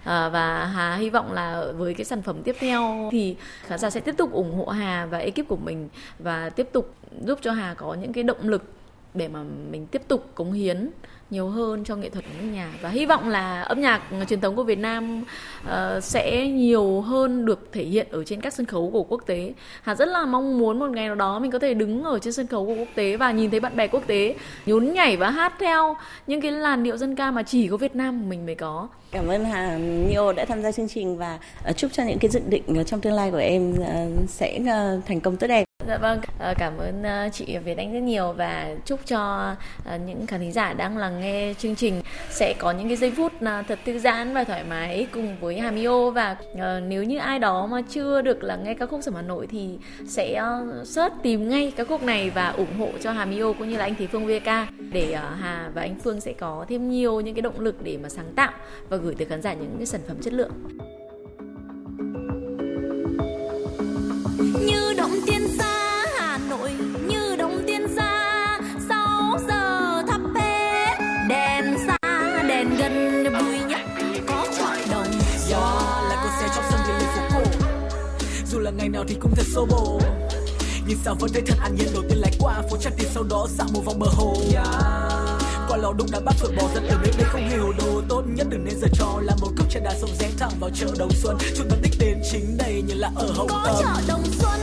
À, 0.03 0.15
ờ, 0.23 0.29
và 0.29 0.65
Hà 0.65 0.95
hy 0.95 1.09
vọng 1.09 1.33
là 1.33 1.65
với 1.77 1.93
cái 1.93 2.05
sản 2.05 2.21
phẩm 2.21 2.43
tiếp 2.43 2.55
theo 2.59 3.09
thì 3.11 3.35
khán 3.67 3.79
giả 3.79 3.89
sẽ 3.89 3.99
tiếp 3.99 4.15
tục 4.17 4.31
ủng 4.31 4.53
hộ 4.53 4.65
Hà 4.65 5.05
và 5.05 5.17
ekip 5.17 5.47
của 5.47 5.57
mình 5.57 5.89
và 6.19 6.49
tiếp 6.49 6.69
tục 6.71 6.95
giúp 7.25 7.39
cho 7.41 7.51
Hà 7.51 7.73
có 7.73 7.93
những 7.93 8.13
cái 8.13 8.23
động 8.23 8.49
lực 8.49 8.63
để 9.15 9.27
mà 9.27 9.43
mình 9.71 9.87
tiếp 9.87 10.01
tục 10.07 10.31
cống 10.35 10.53
hiến 10.53 10.89
nhiều 11.29 11.49
hơn 11.49 11.83
cho 11.83 11.95
nghệ 11.95 12.09
thuật 12.09 12.25
nước 12.25 12.47
nhà 12.53 12.73
và 12.81 12.89
hy 12.89 13.05
vọng 13.05 13.29
là 13.29 13.61
âm 13.61 13.81
nhạc 13.81 14.01
truyền 14.29 14.41
thống 14.41 14.55
của 14.55 14.63
Việt 14.63 14.79
Nam 14.79 15.23
uh, 15.63 16.03
sẽ 16.03 16.47
nhiều 16.47 17.01
hơn 17.01 17.45
được 17.45 17.69
thể 17.71 17.83
hiện 17.83 18.07
ở 18.11 18.23
trên 18.23 18.41
các 18.41 18.53
sân 18.53 18.65
khấu 18.65 18.89
của 18.91 19.03
quốc 19.03 19.21
tế. 19.25 19.53
Hà 19.81 19.95
rất 19.95 20.07
là 20.07 20.25
mong 20.25 20.59
muốn 20.59 20.79
một 20.79 20.89
ngày 20.89 21.07
nào 21.07 21.15
đó 21.15 21.39
mình 21.39 21.51
có 21.51 21.59
thể 21.59 21.73
đứng 21.73 22.03
ở 22.03 22.19
trên 22.19 22.33
sân 22.33 22.47
khấu 22.47 22.65
của 22.65 22.75
quốc 22.75 22.87
tế 22.95 23.17
và 23.17 23.31
nhìn 23.31 23.51
thấy 23.51 23.59
bạn 23.59 23.75
bè 23.75 23.87
quốc 23.87 24.03
tế 24.07 24.35
nhún 24.65 24.93
nhảy 24.93 25.17
và 25.17 25.29
hát 25.29 25.53
theo 25.59 25.95
những 26.27 26.41
cái 26.41 26.51
làn 26.51 26.83
điệu 26.83 26.97
dân 26.97 27.15
ca 27.15 27.31
mà 27.31 27.43
chỉ 27.43 27.67
có 27.67 27.77
Việt 27.77 27.95
Nam 27.95 28.29
mình 28.29 28.45
mới 28.45 28.55
có. 28.55 28.87
Cảm 29.11 29.27
ơn 29.27 29.45
Hà 29.45 29.77
nhiều 30.09 30.33
đã 30.33 30.45
tham 30.45 30.61
gia 30.61 30.71
chương 30.71 30.87
trình 30.87 31.17
và 31.17 31.39
ờ, 31.63 31.71
chúc 31.73 31.91
cho 31.93 32.03
những 32.03 32.19
cái 32.19 32.31
dự 32.31 32.41
định 32.49 32.83
trong 32.85 33.01
tương 33.01 33.13
lai 33.13 33.31
của 33.31 33.37
em 33.37 33.75
ờ, 33.87 34.07
sẽ 34.27 34.59
thành 35.05 35.21
công 35.21 35.37
tốt 35.37 35.47
đẹp. 35.47 35.64
Dạ 35.87 35.97
vâng, 35.97 36.19
ờ, 36.39 36.53
cảm 36.57 36.77
ơn 36.77 37.03
ờ, 37.03 37.29
chị 37.33 37.57
Việt 37.57 37.77
Anh 37.77 37.93
rất 37.93 37.99
nhiều 37.99 38.31
và 38.31 38.75
chúc 38.85 38.99
cho 39.05 39.53
ờ, 39.85 39.97
những 39.97 40.27
khán 40.27 40.39
thính 40.39 40.51
giả 40.51 40.73
đang 40.73 40.97
lắng 40.97 41.19
nghe 41.19 41.53
chương 41.57 41.75
trình 41.75 42.01
sẽ 42.29 42.53
có 42.59 42.71
những 42.71 42.87
cái 42.87 42.97
giây 42.97 43.11
phút 43.11 43.33
thật 43.67 43.79
thư 43.85 43.99
giãn 43.99 44.33
và 44.33 44.43
thoải 44.43 44.63
mái 44.63 45.07
cùng 45.11 45.35
với 45.39 45.59
Hamio 45.59 46.09
và 46.09 46.37
nếu 46.87 47.03
như 47.03 47.17
ai 47.17 47.39
đó 47.39 47.67
mà 47.67 47.81
chưa 47.89 48.21
được 48.21 48.43
lắng 48.43 48.63
nghe 48.63 48.73
ca 48.73 48.85
khúc 48.85 48.99
Sầm 49.03 49.15
Hà 49.15 49.21
Nội 49.21 49.47
thì 49.47 49.77
sẽ 50.07 50.41
search 50.83 51.15
tìm 51.23 51.49
ngay 51.49 51.73
ca 51.75 51.83
khúc 51.83 52.03
này 52.03 52.29
và 52.29 52.47
ủng 52.47 52.79
hộ 52.79 52.89
cho 53.01 53.11
Hamio 53.11 53.53
cũng 53.53 53.69
như 53.69 53.77
là 53.77 53.83
anh 53.83 53.95
Thế 53.95 54.07
Phương 54.07 54.27
VK 54.27 54.49
để 54.91 55.17
Hà 55.39 55.69
và 55.73 55.81
anh 55.81 55.95
Phương 56.03 56.21
sẽ 56.21 56.33
có 56.33 56.65
thêm 56.69 56.89
nhiều 56.89 57.21
những 57.21 57.35
cái 57.35 57.41
động 57.41 57.59
lực 57.59 57.83
để 57.83 57.97
mà 58.03 58.09
sáng 58.09 58.33
tạo 58.35 58.51
và 58.89 58.97
gửi 58.97 59.15
tới 59.15 59.25
khán 59.25 59.41
giả 59.41 59.53
những 59.53 59.75
cái 59.77 59.85
sản 59.85 60.01
phẩm 60.07 60.17
chất 60.21 60.33
lượng. 60.33 60.51
Nào 78.95 79.03
thì 79.07 79.15
cũng 79.21 79.35
thật 79.35 79.45
xô 79.53 79.65
bồ 79.65 79.99
nhưng 80.87 80.97
sao 81.05 81.15
vẫn 81.19 81.31
thấy 81.33 81.41
thật 81.47 81.55
an 81.61 81.75
nhiên 81.75 81.87
đầu 81.93 82.03
tiên 82.09 82.17
lại 82.17 82.31
qua 82.39 82.61
phố 82.71 82.77
trang 82.77 82.93
tiền 82.97 83.07
sau 83.13 83.23
đó 83.23 83.47
dạo 83.57 83.67
một 83.73 83.81
vòng 83.85 83.99
bờ 83.99 84.07
hồ? 84.09 84.35
Qua 85.67 85.77
lò 85.77 85.93
đụng 85.97 86.07
đã 86.11 86.19
bắt 86.19 86.35
phượng 86.39 86.55
bò 86.55 86.63
dẫn 86.73 86.87
từ 86.89 86.97
đến 87.03 87.13
đây 87.17 87.27
không 87.29 87.49
hồ 87.49 87.73
đồ. 87.77 88.01
Tốt 88.09 88.23
nhất 88.27 88.47
đừng 88.49 88.65
nên 88.65 88.79
giờ 88.79 88.87
trò 88.93 89.19
là 89.21 89.35
một 89.41 89.47
cốc 89.57 89.69
trà 89.69 89.79
đá 89.79 89.93
sông 90.01 90.09
rẽ 90.19 90.29
thẳng 90.39 90.51
vào 90.59 90.69
chợ 90.69 90.87
đồng 90.99 91.11
xuân. 91.11 91.37
Chúng 91.57 91.69
ta 91.69 91.75
đích 91.81 91.93
đến 91.99 92.21
chính 92.31 92.57
đây 92.57 92.83
như 92.87 92.93
là 92.93 93.11
ở 93.15 93.27
hậu 93.35 93.47
có 93.47 93.81
chợ 93.81 94.01
đồng 94.07 94.23
xuân 94.25 94.59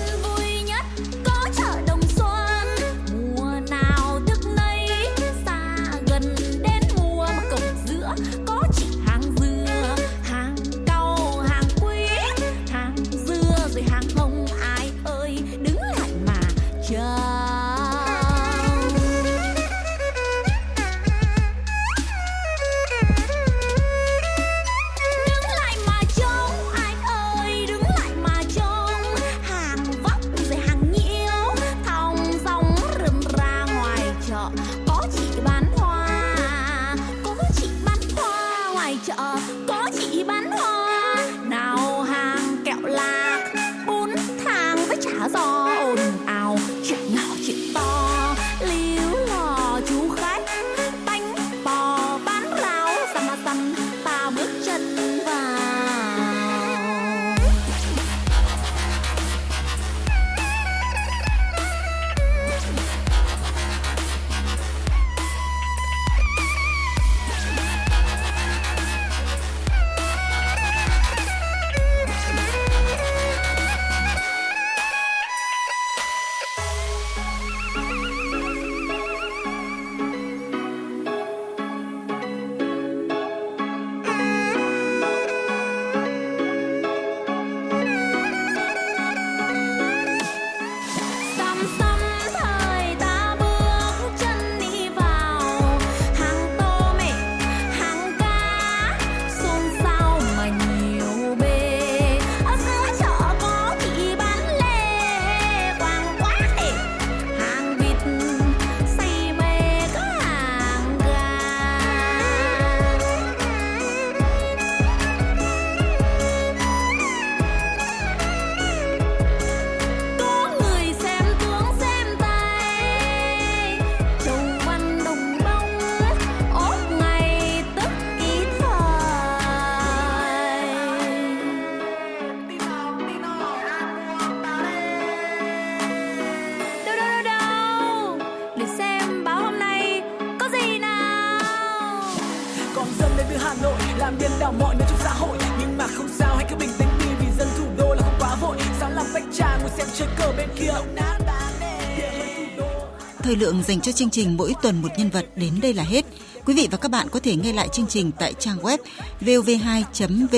lượng 153.53 153.63
dành 153.63 153.81
cho 153.81 153.93
chương 153.93 154.11
trình 154.11 154.37
mỗi 154.37 154.55
tuần 154.63 154.83
một 154.83 154.89
nhân 154.99 155.11
vật 155.11 155.27
đến 155.37 155.53
đây 155.63 155.75
là 155.75 155.83
hết. 155.83 156.05
Quý 156.45 156.55
vị 156.55 156.69
và 156.71 156.79
các 156.79 156.91
bạn 156.91 157.09
có 157.11 157.21
thể 157.21 157.37
nghe 157.37 157.53
lại 157.53 157.69
chương 157.73 157.87
trình 157.87 158.11
tại 158.19 158.35
trang 158.39 158.59
web 158.59 158.79
vov2.vov.vn. 159.21 160.29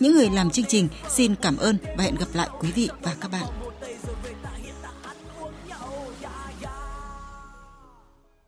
Những 0.00 0.14
người 0.14 0.30
làm 0.30 0.50
chương 0.50 0.64
trình, 0.64 0.88
xin 1.08 1.34
cảm 1.34 1.56
ơn 1.56 1.76
và 1.96 2.04
hẹn 2.04 2.14
gặp 2.14 2.26
lại 2.32 2.48
quý 2.60 2.72
vị 2.72 2.88
và 3.02 3.14
các 3.20 3.30
bạn. 3.30 3.65